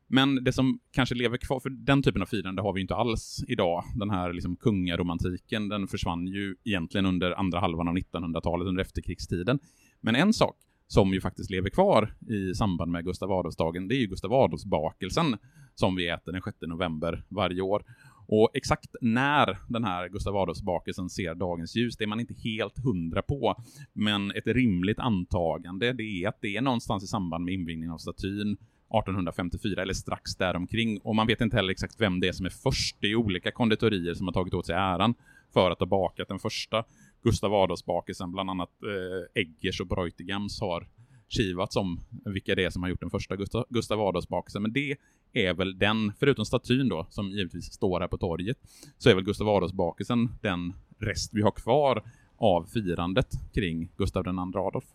Men 0.08 0.44
det 0.44 0.54
som 0.54 0.80
kanske 0.92 1.16
lever 1.16 1.38
kvar, 1.38 1.60
för 1.60 1.70
den 1.70 2.04
typen 2.04 2.22
av 2.22 2.26
firande 2.26 2.62
har 2.62 2.74
vi 2.74 2.82
inte 2.82 2.96
alls 2.96 3.44
idag. 3.48 3.84
Den 3.96 4.10
här 4.10 4.34
liksom 4.34 4.56
kungaromantiken, 4.56 5.70
den 5.70 5.88
försvann 5.88 6.28
ju 6.28 6.56
egentligen 6.64 7.06
under 7.06 7.32
andra 7.32 7.60
halvan 7.60 7.88
av 7.88 7.96
1900-talet, 7.98 8.68
under 8.68 8.82
efterkrigstiden. 8.82 9.60
Men 10.02 10.16
en 10.16 10.34
sak 10.34 10.56
som 10.88 11.14
ju 11.14 11.22
faktiskt 11.22 11.50
lever 11.52 11.70
kvar 11.70 12.14
i 12.30 12.54
samband 12.54 12.92
med 12.92 13.06
Gustav 13.06 13.32
Adolfsdagen, 13.32 13.88
det 13.88 13.96
är 13.96 14.00
ju 14.00 14.08
Gustav 14.08 14.34
Adolfsbakelsen 14.34 15.38
som 15.76 15.96
vi 15.96 16.08
äter 16.08 16.32
den 16.32 16.42
6 16.42 16.58
november 16.62 17.24
varje 17.30 17.62
år. 17.62 17.84
Och 18.28 18.50
exakt 18.54 18.96
när 19.02 19.58
den 19.68 19.84
här 19.84 20.10
Gustav 20.10 20.38
Adolfsbakelsen 20.38 21.10
ser 21.10 21.36
dagens 21.36 21.76
ljus, 21.76 21.98
det 21.98 22.04
är 22.04 22.08
man 22.08 22.20
inte 22.20 22.34
helt 22.34 22.84
hundra 22.84 23.22
på. 23.22 23.56
Men 23.94 24.32
ett 24.32 24.48
rimligt 24.48 25.00
antagande, 25.00 25.94
det 25.94 26.04
är 26.04 26.28
att 26.28 26.42
det 26.42 26.58
är 26.58 26.62
någonstans 26.62 27.04
i 27.04 27.08
samband 27.08 27.46
med 27.46 27.54
invigningen 27.54 27.92
av 27.92 27.98
statyn 27.98 28.52
1854 28.52 29.82
eller 29.82 29.94
strax 29.94 30.36
däromkring. 30.36 31.00
Och 31.00 31.16
man 31.16 31.28
vet 31.28 31.42
inte 31.42 31.56
heller 31.56 31.72
exakt 31.72 32.02
vem 32.02 32.20
det 32.20 32.28
är 32.28 32.32
som 32.32 32.46
är 32.46 32.50
först. 32.50 32.98
Det 33.00 33.08
är 33.08 33.16
olika 33.16 33.52
konditorier 33.52 34.14
som 34.14 34.28
har 34.28 34.34
tagit 34.34 34.54
åt 34.54 34.66
sig 34.66 34.76
äran 34.76 35.14
för 35.54 35.72
att 35.72 35.80
ha 35.80 35.88
bakat 35.88 36.28
den 36.28 36.40
första 36.40 36.84
Gustav 37.24 37.54
Adolfsbakelsen, 37.54 38.32
bland 38.32 38.50
annat 38.50 38.70
eh, 38.84 39.42
Eggers 39.42 39.82
och 39.82 39.88
Breutigams 39.88 40.62
har 40.62 40.88
kivats 41.28 41.76
om 41.76 42.00
vilka 42.26 42.56
det 42.56 42.64
är 42.64 42.70
som 42.70 42.84
har 42.84 42.90
gjort 42.90 43.00
den 43.00 43.10
första 43.10 43.36
Gustav, 43.36 43.66
Gustav 43.70 44.02
Adolfsbakelsen. 44.02 44.62
Men 44.62 44.74
det 44.74 44.98
är 45.34 45.54
väl 45.54 45.80
den, 45.80 46.14
förutom 46.20 46.46
statyn 46.46 46.90
då, 46.90 47.08
som 47.10 47.32
givetvis 47.32 47.74
står 47.74 48.00
här 48.00 48.08
på 48.08 48.18
torget, 48.18 48.58
så 48.98 49.10
är 49.10 49.16
väl 49.16 49.24
Gustav 49.24 49.50
Adolfsbakelsen 49.50 50.30
den 50.42 50.74
rest 51.00 51.34
vi 51.34 51.42
har 51.42 51.52
kvar 51.52 52.04
av 52.38 52.64
firandet 52.64 53.28
kring 53.54 53.90
Gustav 53.98 54.28
II 54.28 54.34
Adolf. 54.56 54.86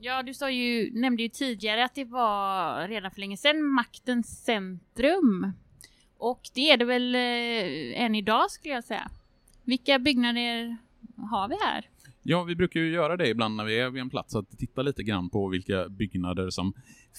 Ja, 0.00 0.22
du 0.22 0.34
sa 0.34 0.50
ju, 0.50 0.90
nämnde 1.00 1.22
ju 1.22 1.28
tidigare 1.28 1.84
att 1.84 1.94
det 1.94 2.04
var 2.04 2.88
redan 2.88 3.10
för 3.10 3.20
länge 3.20 3.36
sedan 3.36 3.66
maktens 3.66 4.44
centrum. 4.44 5.52
Och 6.18 6.40
det 6.54 6.70
är 6.70 6.76
det 6.76 6.84
väl 6.84 7.14
eh, 7.14 8.02
än 8.02 8.14
idag 8.14 8.50
skulle 8.50 8.74
jag 8.74 8.84
säga. 8.84 9.10
Vilka 9.64 9.98
byggnader 9.98 10.76
har 11.30 11.48
vi 11.48 11.56
här? 11.64 11.88
Ja, 12.28 12.44
vi 12.44 12.56
brukar 12.56 12.80
ju 12.80 12.90
göra 12.90 13.16
det 13.16 13.28
ibland 13.28 13.56
när 13.56 13.64
vi 13.64 13.78
är 13.78 13.90
vid 13.90 14.02
en 14.02 14.10
plats, 14.10 14.34
att 14.34 14.58
titta 14.58 14.82
lite 14.82 15.02
grann 15.02 15.30
på 15.30 15.48
vilka 15.48 15.88
byggnader 15.88 16.50
som 16.50 16.72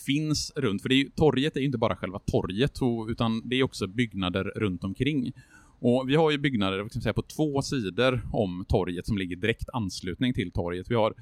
finns 0.05 0.51
runt. 0.55 0.81
För 0.81 0.89
det 0.89 0.95
är 0.95 0.97
ju, 0.97 1.09
torget 1.09 1.55
är 1.55 1.59
ju 1.59 1.65
inte 1.65 1.77
bara 1.77 1.95
själva 1.95 2.19
torget, 2.19 2.79
utan 3.09 3.49
det 3.49 3.55
är 3.55 3.63
också 3.63 3.87
byggnader 3.87 4.43
runt 4.43 4.83
omkring. 4.83 5.31
Och 5.79 6.09
vi 6.09 6.15
har 6.15 6.31
ju 6.31 6.37
byggnader 6.37 6.99
säga, 7.01 7.13
på 7.13 7.21
två 7.21 7.61
sidor 7.61 8.21
om 8.33 8.65
torget 8.67 9.05
som 9.05 9.17
ligger 9.17 9.35
direkt 9.35 9.69
anslutning 9.73 10.33
till 10.33 10.51
torget. 10.51 10.91
Vi 10.91 10.95
har 10.95 11.13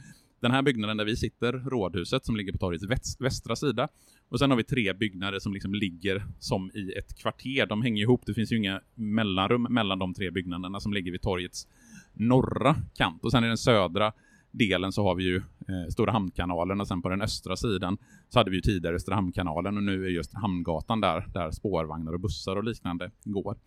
den 0.41 0.51
här 0.51 0.61
byggnaden 0.61 0.97
där 0.97 1.05
vi 1.05 1.15
sitter, 1.15 1.53
rådhuset, 1.53 2.25
som 2.25 2.35
ligger 2.35 2.51
på 2.51 2.57
torgets 2.57 3.19
västra 3.19 3.55
sida. 3.55 3.87
Och 4.29 4.39
sen 4.39 4.49
har 4.49 4.57
vi 4.57 4.63
tre 4.63 4.93
byggnader 4.93 5.39
som 5.39 5.53
liksom 5.53 5.73
ligger 5.73 6.25
som 6.39 6.71
i 6.73 6.91
ett 6.97 7.17
kvarter. 7.17 7.65
De 7.65 7.81
hänger 7.81 8.01
ihop, 8.01 8.21
det 8.25 8.33
finns 8.33 8.51
ju 8.51 8.57
inga 8.57 8.81
mellanrum 8.95 9.67
mellan 9.69 9.99
de 9.99 10.13
tre 10.13 10.31
byggnaderna 10.31 10.79
som 10.79 10.93
ligger 10.93 11.11
vid 11.11 11.21
torgets 11.21 11.67
norra 12.15 12.75
kant. 12.97 13.23
Och 13.23 13.31
sen 13.31 13.43
i 13.43 13.47
den 13.47 13.57
södra 13.57 14.13
delen 14.51 14.91
så 14.91 15.03
har 15.03 15.15
vi 15.15 15.23
ju 15.23 15.35
eh, 15.35 15.89
Stora 15.91 16.11
Hamnkanalen 16.11 16.81
och 16.81 16.87
sen 16.87 17.01
på 17.01 17.09
den 17.09 17.21
östra 17.21 17.55
sidan 17.55 17.97
så 18.29 18.39
hade 18.39 18.49
vi 18.49 18.55
ju 18.55 18.61
tidigare 18.61 18.95
Östra 18.95 19.15
Hamnkanalen 19.15 19.77
och 19.77 19.83
nu 19.83 20.05
är 20.05 20.09
just 20.09 20.33
Hamngatan 20.33 21.01
där, 21.01 21.27
där 21.33 21.51
spårvagnar 21.51 22.13
och 22.13 22.19
bussar 22.19 22.55
och 22.55 22.63
liknande 22.63 23.11
går. 23.23 23.57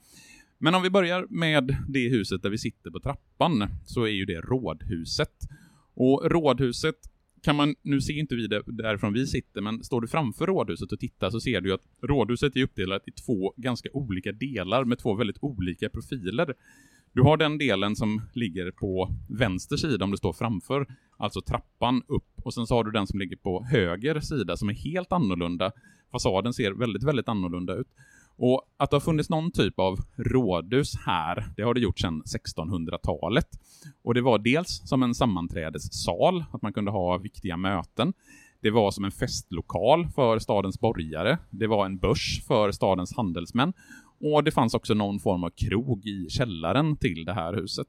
Men 0.59 0.75
om 0.75 0.83
vi 0.83 0.91
börjar 0.91 1.27
med 1.31 1.77
det 1.89 2.09
huset 2.09 2.43
där 2.43 2.51
vi 2.51 2.59
sitter 2.59 2.91
på 2.91 3.01
trappan 3.01 3.69
så 3.85 4.03
är 4.03 4.11
ju 4.11 4.25
det 4.25 4.41
rådhuset. 4.41 5.49
Och 5.95 6.31
rådhuset 6.31 6.97
kan 7.43 7.57
man, 7.57 7.75
nu 7.83 8.01
ser 8.01 8.19
inte 8.19 8.37
vi 8.37 8.47
det 8.47 8.63
därifrån 8.67 9.13
vi 9.13 9.27
sitter, 9.27 9.61
men 9.61 9.85
står 9.85 10.01
du 10.01 10.09
framför 10.09 10.47
rådhuset 10.47 10.93
och 10.93 11.01
tittar 11.01 11.31
så 11.31 11.41
ser 11.41 11.61
du 11.61 11.75
att 11.75 11.87
rådhuset 12.03 12.57
är 12.57 12.63
uppdelat 12.63 13.09
i 13.09 13.11
två 13.11 13.55
ganska 13.57 13.89
olika 13.93 14.33
delar 14.33 14.85
med 14.85 14.99
två 14.99 15.15
väldigt 15.15 15.39
olika 15.41 15.89
profiler. 15.89 16.55
Du 17.19 17.23
har 17.23 17.37
den 17.37 17.59
delen 17.59 17.97
som 17.97 18.23
ligger 18.33 18.71
på 18.71 19.15
vänster 19.29 19.77
sida 19.77 20.05
om 20.05 20.11
du 20.11 20.17
står 20.17 20.33
framför, 20.33 20.87
alltså 21.17 21.41
trappan 21.41 22.03
upp, 22.09 22.41
och 22.45 22.55
sen 22.55 22.67
så 22.67 22.75
har 22.75 22.85
du 22.85 22.91
den 22.91 23.07
som 23.07 23.19
ligger 23.19 23.37
på 23.37 23.65
höger 23.65 24.21
sida 24.21 24.57
som 24.57 24.69
är 24.69 24.75
helt 24.75 25.13
annorlunda. 25.13 25.73
Fasaden 26.13 26.53
ser 26.53 26.73
väldigt, 26.73 27.03
väldigt 27.03 27.29
annorlunda 27.29 27.75
ut. 27.75 27.87
Och 28.37 28.63
att 28.77 28.91
det 28.91 28.97
har 28.97 29.01
funnits 29.01 29.31
någon 29.31 29.51
typ 29.51 29.79
av 29.79 29.99
rådhus 30.17 30.97
här, 31.07 31.45
det 31.57 31.63
har 31.63 31.75
det 31.75 31.81
gjort 31.81 31.99
sedan 31.99 32.23
1600-talet. 32.23 33.49
Och 34.03 34.15
det 34.15 34.21
var 34.21 34.39
dels 34.39 34.89
som 34.89 35.03
en 35.03 35.15
sammanträdessal, 35.15 36.45
att 36.53 36.63
man 36.63 36.73
kunde 36.73 36.91
ha 36.91 37.19
viktiga 37.19 37.57
möten. 37.57 38.13
Det 38.61 38.71
var 38.71 38.91
som 38.91 39.05
en 39.05 39.11
festlokal 39.11 40.09
för 40.15 40.39
stadens 40.39 40.81
borgare. 40.81 41.39
Det 41.51 41.67
var 41.67 41.87
en 41.87 41.99
börs 41.99 42.43
för 42.47 42.73
stadens 42.73 43.17
handelsmän. 43.17 43.73
Och 44.21 44.45
det 44.45 44.51
fanns 44.51 44.75
också 44.75 44.95
någon 44.95 45.21
form 45.21 45.45
av 45.45 45.51
krog 45.51 46.07
i 46.07 46.27
källaren 46.31 46.97
till 46.97 47.25
det 47.25 47.33
här 47.33 47.55
huset. 47.55 47.87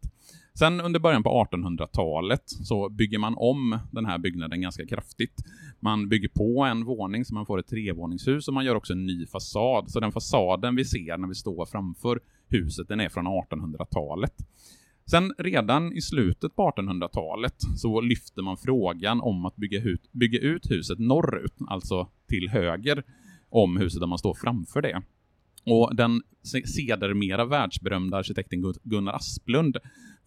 Sen 0.60 0.82
under 0.82 1.00
början 1.00 1.24
på 1.24 1.48
1800-talet 1.52 2.44
så 2.46 2.90
bygger 2.90 3.20
man 3.20 3.36
om 3.38 3.80
den 3.92 4.06
här 4.06 4.18
byggnaden 4.18 4.62
ganska 4.62 4.86
kraftigt. 4.86 5.44
Man 5.80 6.10
bygger 6.10 6.30
på 6.30 6.64
en 6.64 6.86
våning 6.86 7.26
så 7.26 7.34
man 7.34 7.46
får 7.46 7.60
ett 7.60 7.68
trevåningshus 7.68 8.48
och 8.48 8.54
man 8.54 8.66
gör 8.66 8.76
också 8.76 8.94
en 8.94 9.06
ny 9.06 9.26
fasad. 9.26 9.92
Så 9.92 10.00
den 10.00 10.12
fasaden 10.12 10.76
vi 10.76 10.86
ser 10.86 11.18
när 11.18 11.28
vi 11.28 11.36
står 11.36 11.66
framför 11.66 12.20
huset, 12.48 12.88
den 12.88 13.00
är 13.00 13.10
från 13.10 13.28
1800-talet. 13.28 14.34
Sen 15.12 15.34
redan 15.38 15.94
i 15.94 16.02
slutet 16.02 16.56
på 16.56 16.72
1800-talet 16.72 17.56
så 17.76 18.02
lyfter 18.02 18.42
man 18.42 18.58
frågan 18.58 19.22
om 19.22 19.46
att 19.46 19.56
bygga 19.56 19.82
ut, 19.82 20.12
bygga 20.12 20.40
ut 20.40 20.72
huset 20.72 21.00
norrut, 21.00 21.54
alltså 21.68 22.08
till 22.28 22.50
höger 22.50 23.04
om 23.50 23.78
huset 23.78 24.00
där 24.00 24.08
man 24.08 24.18
står 24.18 24.34
framför 24.34 24.82
det. 24.82 25.02
Och 25.66 25.96
den 25.96 26.22
sedermera 26.66 27.46
världsberömda 27.46 28.18
arkitekten 28.18 28.74
Gunnar 28.84 29.14
Asplund 29.14 29.78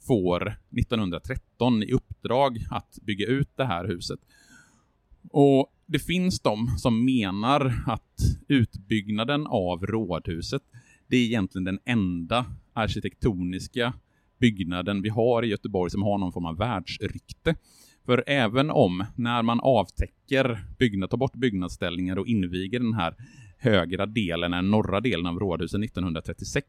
får 0.06 0.56
1913 0.78 1.82
i 1.82 1.92
uppdrag 1.92 2.58
att 2.70 2.98
bygga 3.02 3.26
ut 3.26 3.48
det 3.56 3.64
här 3.64 3.88
huset. 3.88 4.20
Och 5.30 5.72
det 5.86 5.98
finns 5.98 6.40
de 6.40 6.68
som 6.78 7.04
menar 7.04 7.82
att 7.86 8.38
utbyggnaden 8.48 9.46
av 9.46 9.86
rådhuset, 9.86 10.62
det 11.06 11.16
är 11.16 11.24
egentligen 11.24 11.64
den 11.64 11.78
enda 11.84 12.46
arkitektoniska 12.72 13.92
byggnaden 14.40 15.02
vi 15.02 15.08
har 15.08 15.44
i 15.44 15.48
Göteborg 15.48 15.90
som 15.90 16.02
har 16.02 16.18
någon 16.18 16.32
form 16.32 16.46
av 16.46 16.56
världsrykte. 16.56 17.54
För 18.06 18.24
även 18.26 18.70
om, 18.70 19.04
när 19.16 19.42
man 19.42 19.60
avtäcker 19.60 20.64
byggnad, 20.78 21.10
tar 21.10 21.18
bort 21.18 21.36
byggnadsställningar 21.36 22.18
och 22.18 22.26
inviger 22.26 22.80
den 22.80 22.94
här 22.94 23.14
högra 23.62 24.06
delen, 24.06 24.50
den 24.50 24.70
norra 24.70 25.00
delen 25.00 25.26
av 25.26 25.38
rådhuset 25.38 25.84
1936, 25.84 26.66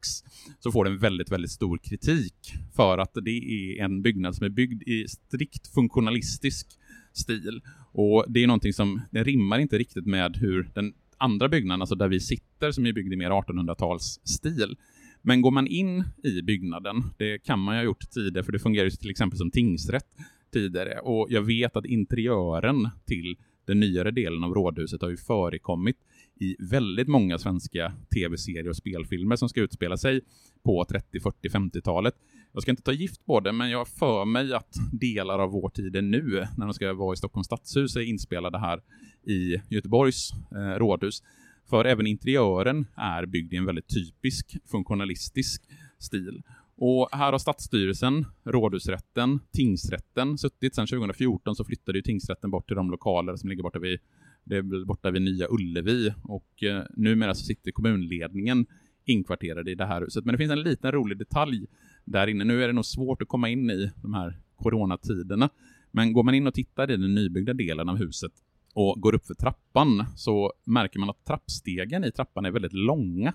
så 0.60 0.71
får 0.71 0.86
den 0.86 0.97
väldigt, 0.97 1.32
väldigt 1.32 1.51
stor 1.51 1.77
kritik 1.77 2.53
för 2.75 2.97
att 2.97 3.12
det 3.13 3.32
är 3.32 3.84
en 3.84 4.01
byggnad 4.01 4.36
som 4.36 4.45
är 4.45 4.49
byggd 4.49 4.84
i 4.84 5.08
strikt 5.08 5.73
funktionalistisk 5.73 6.67
stil. 7.13 7.62
Och 7.91 8.25
det 8.27 8.43
är 8.43 8.47
någonting 8.47 8.73
som, 8.73 9.01
det 9.12 9.23
rimmar 9.23 9.60
inte 9.60 9.77
riktigt 9.77 10.06
med 10.06 10.38
hur 10.38 10.69
den 10.73 10.93
andra 11.17 11.49
byggnaden, 11.49 11.82
alltså 11.82 11.95
där 11.95 12.08
vi 12.08 12.19
sitter, 12.19 12.71
som 12.71 12.86
är 12.86 12.93
byggd 12.93 13.13
i 13.13 13.15
mer 13.15 13.29
1800-talsstil. 13.29 14.77
Men 15.21 15.41
går 15.41 15.51
man 15.51 15.67
in 15.67 16.03
i 16.23 16.41
byggnaden, 16.41 17.03
det 17.17 17.38
kan 17.38 17.60
man 17.60 17.75
ju 17.75 17.79
ha 17.79 17.86
gjort 17.86 18.10
tidigare, 18.12 18.45
för 18.45 18.51
det 18.51 18.60
fungerar 18.60 18.86
ju 18.86 18.91
till 18.91 19.10
exempel 19.10 19.38
som 19.38 19.51
tingsrätt 19.51 20.08
tidigare, 20.53 20.99
och 20.99 21.27
jag 21.29 21.41
vet 21.41 21.75
att 21.75 21.86
interiören 21.86 22.89
till 23.06 23.38
den 23.65 23.79
nyare 23.79 24.12
delen 24.12 24.43
av 24.43 24.53
rådhuset 24.53 25.01
har 25.01 25.10
ju 25.10 25.17
förekommit 25.17 25.97
i 26.39 26.56
väldigt 26.60 27.08
många 27.08 27.38
svenska 27.38 27.93
tv-serier 28.15 28.69
och 28.69 28.76
spelfilmer 28.76 29.36
som 29.36 29.50
ska 29.50 29.62
utspela 29.62 29.98
sig 29.98 30.22
på 30.63 30.86
30, 30.86 31.19
40, 31.19 31.50
50-talet. 31.50 32.15
Jag 32.54 32.62
ska 32.62 32.72
inte 32.72 32.84
ta 32.84 32.91
gift 32.91 33.26
på 33.26 33.39
det, 33.39 33.52
men 33.52 33.69
jag 33.69 33.78
har 33.78 33.86
för 33.86 34.26
mig 34.26 34.54
att 34.54 34.76
delar 34.91 35.39
av 35.39 35.52
vår 35.52 35.69
tid 35.69 35.96
är 35.96 36.02
nu, 36.02 36.48
när 36.58 36.65
de 36.65 36.74
ska 36.74 36.93
vara 36.93 37.13
i 37.13 37.17
Stockholms 37.17 37.46
stadshus, 37.46 37.96
är 37.96 38.02
inspelade 38.02 38.60
här 38.60 38.82
i 39.28 39.62
Göteborgs 39.69 40.32
eh, 40.52 40.78
rådhus. 40.78 41.24
För 41.69 41.86
även 41.86 42.08
interiören 42.08 42.86
är 42.96 43.26
byggd 43.26 43.54
i 43.54 43.58
en 43.58 43.65
väldigt 43.65 43.88
typisk 43.88 44.58
funktionalistisk 44.72 45.63
stil. 46.00 46.43
Och 46.76 47.10
här 47.12 47.32
har 47.32 47.39
Stadsstyrelsen, 47.39 48.26
Rådhusrätten, 48.43 49.39
Tingsrätten 49.52 50.38
suttit 50.38 50.76
sedan 50.76 50.88
2014 50.88 51.56
så 51.56 51.63
flyttade 51.63 51.98
ju 51.98 52.02
Tingsrätten 52.02 52.52
bort 52.52 52.67
till 52.67 52.76
de 52.76 52.91
lokaler 52.91 53.36
som 53.36 53.50
ligger 53.50 53.63
borta 53.63 53.80
vid, 53.80 54.00
det 54.43 54.58
är 54.58 54.86
borta 54.86 55.12
vid 55.12 55.21
Nya 55.21 55.47
Ullevi 55.49 56.13
och 56.23 56.63
eh, 56.63 56.84
numera 56.93 57.34
så 57.34 57.45
sitter 57.45 57.71
kommunledningen 57.71 58.65
inkvarterade 59.06 59.71
i 59.71 59.75
det 59.75 59.86
här 59.86 60.01
huset. 60.01 60.25
Men 60.25 60.34
det 60.34 60.38
finns 60.38 60.51
en 60.51 60.62
liten 60.62 60.91
rolig 60.91 61.17
detalj 61.17 61.65
där 62.06 62.27
inne. 62.27 62.43
Nu 62.43 62.63
är 62.63 62.67
det 62.67 62.73
nog 62.73 62.86
svårt 62.86 63.21
att 63.21 63.27
komma 63.27 63.49
in 63.49 63.69
i 63.69 63.91
de 64.01 64.13
här 64.13 64.39
coronatiderna. 64.56 65.49
Men 65.91 66.13
går 66.13 66.23
man 66.23 66.34
in 66.34 66.47
och 66.47 66.53
tittar 66.53 66.91
i 66.91 66.97
den 66.97 67.15
nybyggda 67.15 67.53
delen 67.53 67.89
av 67.89 67.97
huset 67.97 68.32
och 68.73 69.01
går 69.01 69.15
upp 69.15 69.25
för 69.25 69.34
trappan 69.34 70.06
så 70.15 70.53
märker 70.65 70.99
man 70.99 71.10
att 71.10 71.25
trappstegen 71.25 72.03
i 72.03 72.12
trappan 72.12 72.45
är 72.45 72.51
väldigt 72.51 72.73
långa. 72.73 73.34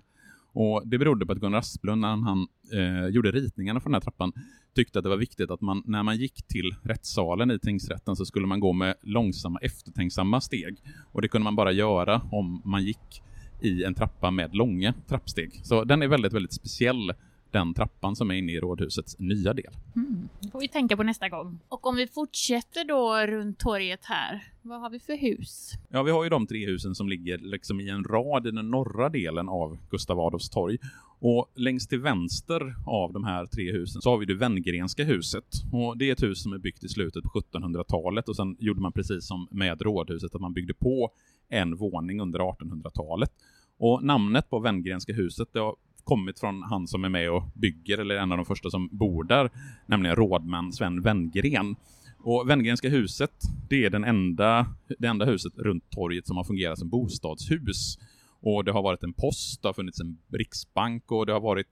Och 0.53 0.89
Det 0.89 0.99
berodde 0.99 1.27
på 1.27 1.33
att 1.33 1.39
Gunnar 1.39 1.59
Asplund, 1.59 2.01
när 2.01 2.09
han 2.09 2.47
eh, 2.73 3.07
gjorde 3.09 3.31
ritningarna 3.31 3.81
för 3.81 3.89
den 3.89 3.95
här 3.95 4.01
trappan, 4.01 4.33
tyckte 4.79 4.99
att 4.99 5.03
det 5.03 5.09
var 5.09 5.17
viktigt 5.17 5.51
att 5.51 5.61
man, 5.61 5.83
när 5.87 6.03
man 6.03 6.17
gick 6.17 6.47
till 6.47 6.75
rättssalen 6.83 7.51
i 7.51 7.59
tingsrätten 7.59 8.17
så 8.17 8.25
skulle 8.25 8.47
man 8.47 8.61
gå 8.61 8.73
med 8.73 8.95
långsamma, 9.03 9.59
eftertänksamma 9.63 10.41
steg. 10.41 10.77
Och 11.13 11.23
det 11.23 11.29
kunde 11.29 11.45
man 11.45 11.57
bara 11.57 11.73
göra 11.73 12.23
om 12.31 12.63
man 12.65 12.85
gick 12.85 13.23
i 13.61 13.85
en 13.85 13.95
trappa 13.95 14.31
med 14.31 14.55
långa 14.55 14.95
trappsteg. 15.09 15.61
Så 15.63 15.85
den 15.85 16.03
är 16.03 16.09
väldigt, 16.09 16.33
väldigt 16.33 16.53
speciell 16.53 17.13
den 17.51 17.75
trappan 17.75 18.17
som 18.17 18.31
är 18.31 18.35
inne 18.35 18.53
i 18.53 18.61
rådhusets 18.61 19.19
nya 19.19 19.55
del. 19.55 19.73
Mm 19.97 20.29
får 20.51 20.61
vi 20.61 20.69
tänka 20.69 20.97
på 20.97 21.03
nästa 21.03 21.29
gång. 21.29 21.61
Och 21.69 21.87
om 21.87 21.97
vi 21.97 22.07
fortsätter 22.07 22.85
då 22.85 23.27
runt 23.27 23.59
torget 23.59 24.05
här, 24.05 24.53
vad 24.63 24.81
har 24.81 24.91
vi 24.91 25.01
för 25.01 25.17
hus? 25.17 25.73
Ja, 25.89 26.03
vi 26.03 26.11
har 26.11 26.25
ju 26.25 26.31
de 26.31 26.47
tre 26.47 26.67
husen 26.67 26.95
som 26.95 27.09
ligger 27.09 27.39
liksom 27.39 27.81
i 27.81 27.89
en 27.89 28.05
rad 28.05 28.47
i 28.47 28.51
den 28.51 28.71
norra 28.71 29.09
delen 29.09 29.49
av 29.49 29.79
Gustav 29.91 30.21
Adolfs 30.21 30.51
torg. 30.51 30.79
Och 31.21 31.53
längst 31.55 31.91
till 31.91 32.01
vänster 32.01 32.75
av 32.87 33.13
de 33.13 33.25
här 33.25 33.47
tre 33.47 33.73
husen 33.73 34.03
så 34.03 34.11
har 34.11 34.19
vi 34.19 34.27
det 34.27 34.35
Wenngrenska 34.35 35.05
huset. 35.05 35.45
Och 35.73 35.99
det 35.99 36.09
är 36.09 36.13
ett 36.13 36.23
hus 36.23 36.43
som 36.43 36.53
är 36.53 36.59
byggt 36.59 36.85
i 36.85 36.89
slutet 36.89 37.25
på 37.25 37.41
1700-talet 37.41 38.29
och 38.29 38.37
sen 38.37 38.57
gjorde 38.59 38.81
man 38.81 38.93
precis 38.93 39.27
som 39.27 39.49
med 39.51 39.83
rådhuset 39.83 40.35
att 40.35 40.41
man 40.41 40.53
byggde 40.53 40.75
på 40.75 41.11
en 41.49 41.77
våning 41.77 42.21
under 42.21 42.39
1800-talet. 42.39 43.31
Och 43.79 44.05
namnet 44.05 44.51
på 44.51 44.59
Wenngrenska 44.59 45.13
huset 45.13 45.49
det 45.53 45.59
har 45.59 45.77
kommit 46.09 46.41
från 46.41 46.63
han 46.63 46.87
som 46.87 47.05
är 47.05 47.09
med 47.09 47.31
och 47.31 47.43
bygger, 47.55 47.99
eller 47.99 48.17
en 48.17 48.33
av 48.33 48.39
de 48.39 48.47
första 48.47 48.71
som 48.71 48.89
bor 48.93 49.25
där, 49.25 49.51
nämligen 49.87 50.17
rådman 50.17 50.73
Sven 50.73 51.03
Wenngren. 51.03 51.77
Och 52.19 52.51
Wenngrenska 52.51 52.89
huset, 52.89 53.31
det 53.69 53.85
är 53.85 53.91
den 53.91 54.05
enda, 54.05 54.67
det 54.99 55.07
enda 55.07 55.25
huset 55.25 55.53
runt 55.59 55.91
torget 55.91 56.27
som 56.27 56.37
har 56.37 56.45
fungerat 56.45 56.79
som 56.79 56.89
bostadshus. 56.89 57.99
Och 58.41 58.65
det 58.65 58.73
har 58.73 58.83
varit 58.83 59.03
en 59.03 59.13
post, 59.13 59.63
det 59.63 59.69
har 59.69 59.73
funnits 59.73 60.01
en 60.01 60.19
riksbank 60.33 61.13
och 61.13 61.27
det 61.27 61.33
har 61.33 61.41
varit 61.41 61.67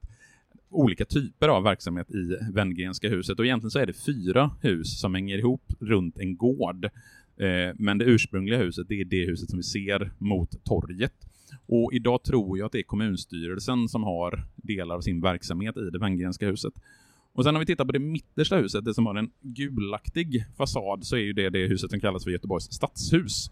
olika 0.70 1.05
typer 1.05 1.49
av 1.49 1.62
verksamhet 1.62 2.11
i 2.11 2.53
Wenngrenska 2.53 3.09
huset. 3.09 3.38
Och 3.38 3.44
egentligen 3.44 3.70
så 3.70 3.79
är 3.79 3.87
det 3.87 3.92
fyra 3.92 4.51
hus 4.61 5.01
som 5.01 5.14
hänger 5.14 5.38
ihop 5.38 5.72
runt 5.81 6.18
en 6.18 6.37
gård. 6.37 6.85
Eh, 7.37 7.75
men 7.75 7.99
det 7.99 8.05
ursprungliga 8.05 8.59
huset, 8.59 8.88
det 8.88 9.01
är 9.01 9.05
det 9.05 9.27
huset 9.27 9.51
som 9.51 9.57
vi 9.57 9.62
ser 9.62 10.11
mot 10.18 10.64
torget. 10.64 11.27
Och 11.66 11.92
idag 11.92 12.22
tror 12.22 12.59
jag 12.59 12.66
att 12.66 12.72
det 12.72 12.78
är 12.78 12.82
kommunstyrelsen 12.82 13.88
som 13.88 14.04
har 14.04 14.44
delar 14.56 14.94
av 14.94 15.00
sin 15.00 15.20
verksamhet 15.20 15.76
i 15.76 15.90
det 15.90 15.98
Wenngrenska 15.98 16.46
huset. 16.46 16.74
Och 17.37 17.44
sen 17.44 17.56
om 17.56 17.61
vi 17.61 17.66
tittar 17.66 17.85
på 17.85 17.92
det 17.92 17.98
mittersta 17.98 18.56
huset, 18.56 18.85
det 18.85 18.94
som 18.94 19.06
har 19.06 19.14
en 19.14 19.30
gulaktig 19.40 20.44
fasad, 20.56 21.06
så 21.06 21.16
är 21.16 21.20
ju 21.20 21.32
det 21.32 21.50
det 21.50 21.66
huset 21.66 21.90
som 21.90 22.00
kallas 22.00 22.24
för 22.24 22.30
Göteborgs 22.30 22.72
stadshus. 22.72 23.50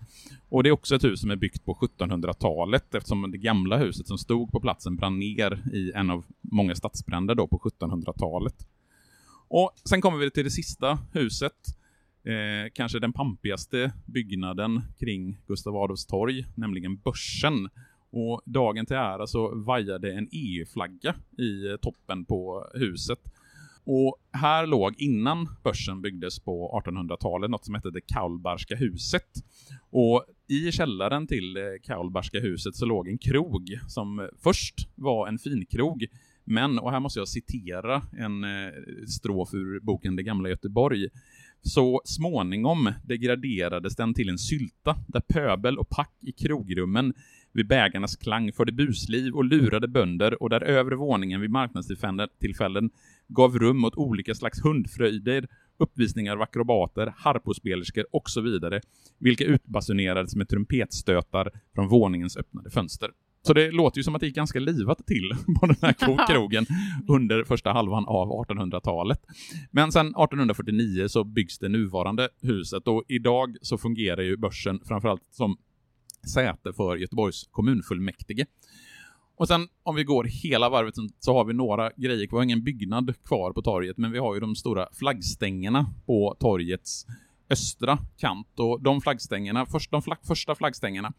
Och 0.49 0.63
det 0.63 0.69
är 0.69 0.73
också 0.73 0.95
ett 0.95 1.05
hus 1.05 1.21
som 1.21 1.31
är 1.31 1.37
byggt 1.37 1.65
på 1.65 1.75
1700-talet 1.75 2.95
eftersom 2.95 3.31
det 3.31 3.39
gamla 3.39 3.79
huset 3.79 4.07
som 4.07 4.19
stod 4.19 4.53
på 4.53 4.61
platsen 4.61 4.97
brann 4.97 5.19
ner 5.19 5.63
i 5.73 5.93
en 5.95 6.11
av 6.11 6.25
många 6.41 6.75
stadsbränder 6.75 7.35
då 7.35 7.47
på 7.47 7.59
1700-talet. 7.59 8.69
Och 9.49 9.73
sen 9.85 10.01
kommer 10.01 10.19
vi 10.19 10.31
till 10.31 10.45
det 10.45 10.51
sista 10.51 10.99
huset, 11.13 11.77
eh, 12.25 12.71
kanske 12.75 12.99
den 12.99 13.13
pampigaste 13.13 13.93
byggnaden 14.07 14.83
kring 14.99 15.39
Gustav 15.47 15.77
Adolfs 15.77 16.07
torg, 16.07 16.45
nämligen 16.55 16.97
Börsen. 16.97 17.69
Och 18.11 18.43
dagen 18.45 18.87
till 18.87 18.97
ära 18.97 19.27
så 19.27 19.55
vajade 19.55 20.13
en 20.13 20.29
EU-flagga 20.33 21.15
i 21.39 21.79
toppen 21.83 22.25
på 22.25 22.67
huset. 22.75 23.19
Och 23.87 24.17
här 24.33 24.67
låg, 24.67 24.95
innan 24.99 25.49
börsen 25.63 26.03
byggdes 26.03 26.41
på 26.41 26.83
1800-talet, 26.87 27.51
något 27.51 27.65
som 27.65 27.75
hette 27.75 27.91
det 27.91 28.01
Kaulbarska 28.01 28.77
huset. 28.77 29.29
Och 29.91 30.25
i 30.49 30.73
källaren 30.73 31.27
till 31.27 31.55
det 31.55 31.79
Kaulbarska 31.83 32.41
huset 32.41 32.77
så 32.77 32.87
låg 32.87 33.09
en 33.09 33.19
krog 33.19 33.79
som 33.89 34.29
först 34.43 34.89
var 34.95 35.29
en 35.29 35.39
finkrog, 35.39 36.07
men, 36.45 36.79
och 36.79 36.91
här 36.91 37.01
måste 37.01 37.21
jag 37.21 37.29
citera 37.29 38.03
en 38.19 38.45
eh, 38.45 38.73
strof 39.09 39.55
ur 39.55 39.81
boken 39.81 40.17
Det 40.17 40.23
gamla 40.23 40.49
Göteborg, 40.49 41.09
så 41.65 42.01
småningom 42.05 42.93
degraderades 43.05 43.97
den 43.97 44.15
till 44.15 44.29
en 44.29 44.39
sylta 44.39 44.97
där 45.07 45.21
pöbel 45.21 45.79
och 45.79 45.89
pack 45.89 46.13
i 46.21 46.33
krogrummen 46.33 47.15
vid 47.53 47.67
bägarnas 47.67 48.17
klang 48.17 48.53
förde 48.53 48.73
busliv 48.73 49.35
och 49.35 49.45
lurade 49.45 49.89
bönder 49.89 50.43
och 50.43 50.51
där 50.51 50.61
övre 50.61 50.97
våningen 50.97 51.41
vid 51.41 51.51
marknadstillfällen 51.51 52.91
gav 53.29 53.59
rum 53.59 53.85
åt 53.85 53.95
olika 53.95 54.35
slags 54.35 54.65
hundfröjder, 54.65 55.49
uppvisningar 55.79 56.33
av 56.33 56.43
akrobater, 56.43 57.15
harpospelerskor 57.17 58.07
och 58.13 58.31
så 58.31 58.41
vidare, 58.41 58.81
vilka 59.19 59.45
utbasunerades 59.45 60.37
med 60.37 60.49
trumpetstötar 60.49 61.51
från 61.75 61.89
våningens 61.89 62.37
öppnade 62.37 62.71
fönster. 62.71 63.11
Så 63.47 63.53
det 63.53 63.71
låter 63.71 63.99
ju 63.99 64.03
som 64.03 64.15
att 64.15 64.21
det 64.21 64.27
gick 64.27 64.37
ganska 64.37 64.61
livat 64.61 65.07
till 65.07 65.31
på 65.61 65.67
den 65.67 65.77
här 65.83 66.27
krogen 66.27 66.67
under 67.09 67.45
första 67.45 67.73
halvan 67.73 68.05
av 68.07 68.29
1800-talet. 68.29 69.21
Men 69.71 69.93
sen 69.93 70.07
1849 70.07 71.09
så 71.09 71.25
byggs 71.25 71.59
det 71.59 71.69
nuvarande 71.69 72.29
huset 72.43 72.89
och 72.89 73.03
idag 73.09 73.57
så 73.63 73.79
fungerar 73.79 74.23
ju 74.23 74.37
börsen 74.37 74.81
framförallt 74.85 75.23
som 75.31 75.57
säte 76.35 76.73
för 76.73 76.97
Göteborgs 76.97 77.49
kommunfullmäktige. 77.51 78.47
Och 79.37 79.49
sen 79.49 79.69
om 79.83 79.95
vi 79.95 80.05
går 80.05 80.25
hela 80.25 80.69
varvet 80.69 80.95
så 81.21 81.33
har 81.33 81.45
vi 81.45 81.55
några 81.55 81.91
grejer 81.97 82.29
Vi 82.31 82.37
har 82.37 82.43
ingen 82.43 82.65
byggnad 82.65 83.15
kvar 83.25 83.53
på 83.53 83.63
torget, 83.63 83.99
men 83.99 84.13
vi 84.13 84.19
har 84.19 84.35
ju 84.35 84.41
de 84.41 84.57
stora 84.57 84.89
flaggstängerna 84.93 85.95
på 86.07 86.37
torgets 86.41 87.07
östra 87.51 87.99
kant. 88.17 88.59
Och 88.59 88.83
de 88.83 89.01
flaggstängerna, 89.01 89.67
först, 89.67 89.91
de 89.91 90.03
flag, 90.03 90.19
första 90.23 90.55
flaggstängerna, 90.55 91.13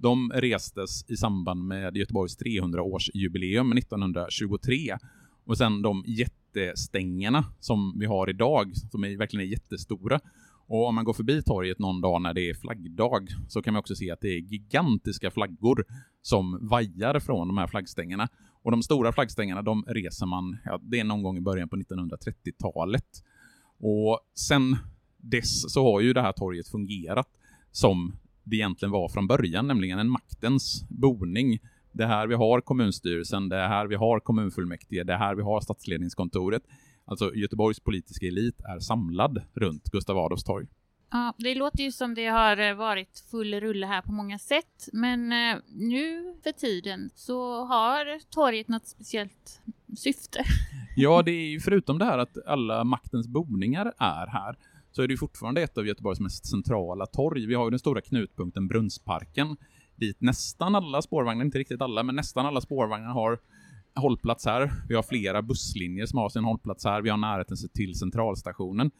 de 0.00 0.32
restes 0.34 1.10
i 1.10 1.16
samband 1.16 1.66
med 1.66 1.96
Göteborgs 1.96 2.38
300-årsjubileum 2.38 3.78
1923. 3.78 4.96
Och 5.44 5.58
sen 5.58 5.82
de 5.82 6.04
jättestängerna 6.06 7.44
som 7.60 7.98
vi 7.98 8.06
har 8.06 8.30
idag, 8.30 8.76
som 8.76 9.04
är, 9.04 9.16
verkligen 9.16 9.46
är 9.46 9.50
jättestora, 9.50 10.20
och 10.66 10.88
om 10.88 10.94
man 10.94 11.04
går 11.04 11.12
förbi 11.12 11.42
torget 11.42 11.78
någon 11.78 12.00
dag 12.00 12.22
när 12.22 12.34
det 12.34 12.50
är 12.50 12.54
flaggdag 12.54 13.28
så 13.48 13.62
kan 13.62 13.74
man 13.74 13.80
också 13.80 13.94
se 13.94 14.10
att 14.10 14.20
det 14.20 14.28
är 14.28 14.38
gigantiska 14.38 15.30
flaggor 15.30 15.84
som 16.22 16.68
vajar 16.68 17.20
från 17.20 17.48
de 17.48 17.58
här 17.58 17.66
flaggstängerna. 17.66 18.28
Och 18.62 18.70
de 18.70 18.82
stora 18.82 19.12
flaggstängerna, 19.12 19.62
de 19.62 19.84
reser 19.88 20.26
man, 20.26 20.58
ja, 20.64 20.80
det 20.82 21.00
är 21.00 21.04
någon 21.04 21.22
gång 21.22 21.36
i 21.36 21.40
början 21.40 21.68
på 21.68 21.76
1930-talet. 21.76 23.24
Och 23.78 24.20
sen 24.34 24.76
dess 25.16 25.72
så 25.72 25.92
har 25.92 26.00
ju 26.00 26.12
det 26.12 26.22
här 26.22 26.32
torget 26.32 26.68
fungerat 26.68 27.28
som 27.72 28.12
det 28.50 28.56
egentligen 28.56 28.92
var 28.92 29.08
från 29.08 29.26
början, 29.26 29.66
nämligen 29.66 29.98
en 29.98 30.10
maktens 30.10 30.84
boning. 30.88 31.58
Det 31.92 32.02
är 32.02 32.08
här 32.08 32.26
vi 32.26 32.34
har 32.34 32.60
kommunstyrelsen, 32.60 33.48
det 33.48 33.56
är 33.56 33.68
här 33.68 33.86
vi 33.86 33.94
har 33.94 34.20
kommunfullmäktige, 34.20 35.04
det 35.04 35.12
är 35.12 35.18
här 35.18 35.34
vi 35.34 35.42
har 35.42 35.60
statsledningskontoret. 35.60 36.62
Alltså 37.04 37.34
Göteborgs 37.34 37.80
politiska 37.80 38.26
elit 38.26 38.60
är 38.60 38.78
samlad 38.78 39.42
runt 39.54 39.84
Gustav 39.84 40.18
Adolfs 40.18 40.44
torg. 40.44 40.66
Ja, 41.10 41.34
det 41.38 41.54
låter 41.54 41.82
ju 41.82 41.92
som 41.92 42.14
det 42.14 42.26
har 42.26 42.56
eh, 42.56 42.74
varit 42.74 43.24
full 43.30 43.54
rulle 43.54 43.86
här 43.86 44.02
på 44.02 44.12
många 44.12 44.38
sätt, 44.38 44.88
men 44.92 45.32
eh, 45.32 45.58
nu 45.68 46.34
för 46.42 46.52
tiden 46.52 47.10
så 47.14 47.64
har 47.64 48.30
torget 48.30 48.68
något 48.68 48.86
speciellt 48.86 49.60
syfte. 49.96 50.44
Ja, 50.96 51.22
det 51.22 51.30
är 51.30 51.48
ju 51.48 51.60
förutom 51.60 51.98
det 51.98 52.04
här 52.04 52.18
att 52.18 52.46
alla 52.46 52.84
maktens 52.84 53.28
boningar 53.28 53.92
är 53.98 54.26
här, 54.26 54.56
så 54.92 55.02
är 55.02 55.08
det 55.08 55.12
ju 55.12 55.18
fortfarande 55.18 55.62
ett 55.62 55.78
av 55.78 55.86
Göteborgs 55.86 56.20
mest 56.20 56.46
centrala 56.46 57.06
torg. 57.06 57.46
Vi 57.46 57.54
har 57.54 57.64
ju 57.64 57.70
den 57.70 57.78
stora 57.78 58.00
knutpunkten 58.00 58.68
Brunnsparken, 58.68 59.56
dit 59.96 60.20
nästan 60.20 60.74
alla 60.74 61.02
spårvagnar, 61.02 61.44
inte 61.44 61.58
riktigt 61.58 61.82
alla, 61.82 62.02
men 62.02 62.14
nästan 62.16 62.46
alla 62.46 62.60
spårvagnar 62.60 63.12
har 63.12 63.38
hållplats 63.94 64.46
här. 64.46 64.72
Vi 64.88 64.94
har 64.94 65.02
flera 65.02 65.42
busslinjer 65.42 66.06
som 66.06 66.18
har 66.18 66.28
sin 66.28 66.44
hållplats 66.44 66.84
här. 66.84 67.02
Vi 67.02 67.10
har 67.10 67.16
närheten 67.16 67.56
till 67.74 67.94
centralstationen. 67.94 68.90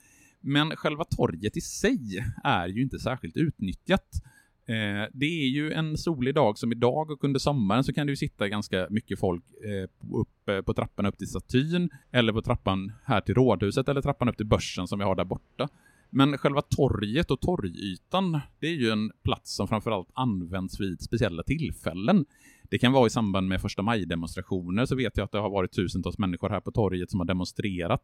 Men 0.41 0.77
själva 0.77 1.05
torget 1.05 1.57
i 1.57 1.61
sig 1.61 2.25
är 2.45 2.69
ju 2.69 2.83
inte 2.83 2.99
särskilt 2.99 3.37
utnyttjat. 3.37 4.23
Eh, 4.67 5.09
det 5.12 5.27
är 5.27 5.49
ju 5.49 5.73
en 5.73 5.97
solig 5.97 6.35
dag 6.35 6.59
som 6.59 6.73
idag 6.73 7.11
och 7.11 7.25
under 7.25 7.41
sommaren 7.41 7.85
så 7.85 7.93
kan 7.93 8.07
det 8.07 8.11
ju 8.11 8.17
sitta 8.17 8.49
ganska 8.49 8.87
mycket 8.91 9.19
folk 9.21 9.45
eh, 9.64 9.89
uppe 10.12 10.57
eh, 10.57 10.62
på 10.62 10.75
trappan 10.75 11.07
upp 11.07 11.19
till 11.19 11.29
statyn 11.29 11.91
eller 12.11 12.33
på 12.33 12.43
trappan 12.43 12.93
här 13.05 13.21
till 13.21 13.35
rådhuset 13.35 13.89
eller 13.89 14.03
trappan 14.03 14.29
upp 14.29 14.37
till 14.37 14.47
börsen 14.47 14.87
som 14.87 14.99
vi 14.99 15.05
har 15.05 15.14
där 15.14 15.25
borta. 15.25 15.69
Men 16.11 16.39
själva 16.39 16.63
torget 16.63 17.31
och 17.31 17.41
torgytan, 17.41 18.41
det 18.59 18.67
är 18.67 18.75
ju 18.75 18.91
en 18.91 19.13
plats 19.23 19.57
som 19.57 19.69
framförallt 19.69 20.09
används 20.15 20.81
vid 20.81 21.03
speciella 21.03 21.43
tillfällen. 21.43 22.25
Det 22.71 22.79
kan 22.79 22.93
vara 22.93 23.07
i 23.07 23.11
samband 23.11 23.49
med 23.49 23.61
första 23.61 23.83
maj-demonstrationer 23.83 24.87
så 24.87 24.97
vet 24.97 25.17
jag 25.17 25.25
att 25.25 25.33
det 25.33 25.39
har 25.39 25.51
varit 25.51 25.73
tusentals 25.73 26.19
människor 26.19 26.49
här 26.49 26.61
på 26.61 26.71
torget 26.71 27.11
som 27.11 27.21
har 27.21 27.27
demonstrerat. 27.27 28.03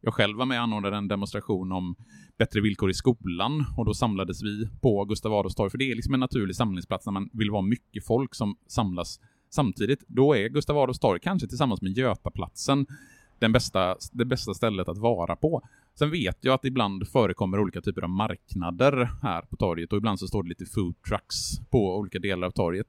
Jag 0.00 0.14
själv 0.14 0.38
var 0.38 0.46
med 0.46 0.58
och 0.58 0.62
anordnade 0.62 0.96
en 0.96 1.08
demonstration 1.08 1.72
om 1.72 1.94
bättre 2.38 2.60
villkor 2.60 2.90
i 2.90 2.94
skolan 2.94 3.64
och 3.76 3.84
då 3.84 3.94
samlades 3.94 4.42
vi 4.42 4.68
på 4.80 5.04
Gustav 5.04 5.34
Adolfs 5.34 5.54
torg, 5.54 5.70
för 5.70 5.78
det 5.78 5.90
är 5.90 5.94
liksom 5.94 6.14
en 6.14 6.20
naturlig 6.20 6.56
samlingsplats 6.56 7.06
när 7.06 7.12
man 7.12 7.30
vill 7.32 7.50
vara 7.50 7.62
mycket 7.62 8.06
folk 8.06 8.34
som 8.34 8.56
samlas 8.66 9.20
samtidigt. 9.50 10.04
Då 10.06 10.36
är 10.36 10.48
Gustav 10.48 10.78
Adolfs 10.78 10.98
torg, 10.98 11.20
kanske 11.22 11.48
tillsammans 11.48 11.82
med 11.82 11.92
Götaplatsen, 11.92 12.86
den 13.42 13.52
bästa, 13.52 13.96
det 14.12 14.24
bästa 14.24 14.54
stället 14.54 14.88
att 14.88 14.98
vara 14.98 15.36
på. 15.36 15.62
Sen 15.98 16.10
vet 16.10 16.38
jag 16.40 16.54
att 16.54 16.64
ibland 16.64 17.08
förekommer 17.08 17.60
olika 17.60 17.80
typer 17.80 18.02
av 18.02 18.10
marknader 18.10 19.10
här 19.22 19.42
på 19.42 19.56
torget 19.56 19.92
och 19.92 19.98
ibland 19.98 20.18
så 20.18 20.26
står 20.26 20.42
det 20.42 20.48
lite 20.48 20.66
food 20.66 21.02
trucks 21.02 21.36
på 21.70 21.96
olika 21.96 22.18
delar 22.18 22.46
av 22.46 22.50
torget. 22.50 22.86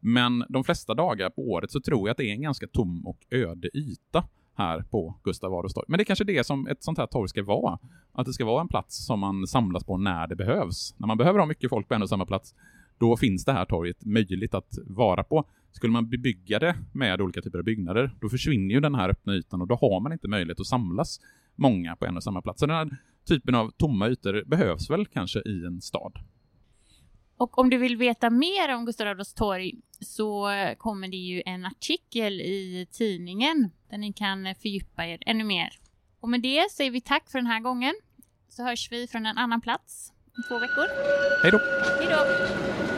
Men 0.00 0.44
de 0.48 0.64
flesta 0.64 0.94
dagar 0.94 1.30
på 1.30 1.42
året 1.42 1.70
så 1.70 1.80
tror 1.80 2.08
jag 2.08 2.10
att 2.10 2.16
det 2.16 2.24
är 2.24 2.32
en 2.32 2.42
ganska 2.42 2.66
tom 2.66 3.06
och 3.06 3.18
öde 3.30 3.76
yta 3.76 4.24
här 4.54 4.82
på 4.82 5.14
Gustav 5.24 5.54
Adolfs 5.54 5.74
torg. 5.74 5.84
Men 5.88 5.98
det 5.98 6.02
är 6.02 6.04
kanske 6.04 6.24
det 6.24 6.46
som 6.46 6.66
ett 6.66 6.82
sånt 6.82 6.98
här 6.98 7.06
torg 7.06 7.28
ska 7.28 7.42
vara. 7.42 7.78
Att 8.12 8.26
det 8.26 8.32
ska 8.32 8.44
vara 8.44 8.60
en 8.60 8.68
plats 8.68 9.06
som 9.06 9.20
man 9.20 9.46
samlas 9.46 9.84
på 9.84 9.96
när 9.96 10.26
det 10.26 10.36
behövs. 10.36 10.94
När 10.96 11.06
man 11.06 11.18
behöver 11.18 11.38
ha 11.38 11.46
mycket 11.46 11.70
folk 11.70 11.88
på 11.88 11.94
en 11.94 12.02
och 12.02 12.08
samma 12.08 12.26
plats, 12.26 12.54
då 12.98 13.16
finns 13.16 13.44
det 13.44 13.52
här 13.52 13.64
torget 13.64 14.04
möjligt 14.04 14.54
att 14.54 14.78
vara 14.86 15.24
på. 15.24 15.44
Skulle 15.72 15.92
man 15.92 16.08
bebygga 16.08 16.58
det 16.58 16.76
med 16.92 17.20
olika 17.20 17.42
typer 17.42 17.58
av 17.58 17.64
byggnader, 17.64 18.10
då 18.20 18.28
försvinner 18.28 18.74
ju 18.74 18.80
den 18.80 18.94
här 18.94 19.08
öppna 19.08 19.34
ytan 19.34 19.60
och 19.60 19.66
då 19.66 19.74
har 19.74 20.00
man 20.00 20.12
inte 20.12 20.28
möjlighet 20.28 20.60
att 20.60 20.66
samlas 20.66 21.20
många 21.56 21.96
på 21.96 22.06
en 22.06 22.16
och 22.16 22.22
samma 22.22 22.42
plats. 22.42 22.60
Så 22.60 22.66
den 22.66 22.76
här 22.76 22.96
typen 23.28 23.54
av 23.54 23.70
tomma 23.70 24.08
ytor 24.08 24.44
behövs 24.46 24.90
väl 24.90 25.06
kanske 25.06 25.38
i 25.38 25.64
en 25.66 25.80
stad. 25.80 26.12
Och 27.36 27.58
om 27.58 27.70
du 27.70 27.78
vill 27.78 27.96
veta 27.96 28.30
mer 28.30 28.74
om 28.74 28.86
Gustav 28.86 29.08
Adolfs 29.08 29.34
torg 29.34 29.74
så 30.00 30.50
kommer 30.78 31.08
det 31.08 31.16
ju 31.16 31.42
en 31.46 31.66
artikel 31.66 32.40
i 32.40 32.86
tidningen 32.92 33.70
där 33.90 33.98
ni 33.98 34.12
kan 34.12 34.54
fördjupa 34.54 35.06
er 35.06 35.18
ännu 35.26 35.44
mer. 35.44 35.68
Och 36.20 36.28
med 36.28 36.42
det 36.42 36.70
säger 36.72 36.90
vi 36.90 37.00
tack 37.00 37.30
för 37.30 37.38
den 37.38 37.46
här 37.46 37.60
gången. 37.60 37.94
Så 38.48 38.64
hörs 38.64 38.92
vi 38.92 39.06
från 39.06 39.26
en 39.26 39.38
annan 39.38 39.60
plats 39.60 40.12
om 40.36 40.42
två 40.48 40.58
veckor. 40.58 40.84
Hej 41.42 41.52
då! 41.52 41.58
Hej 41.98 42.08
då! 42.10 42.97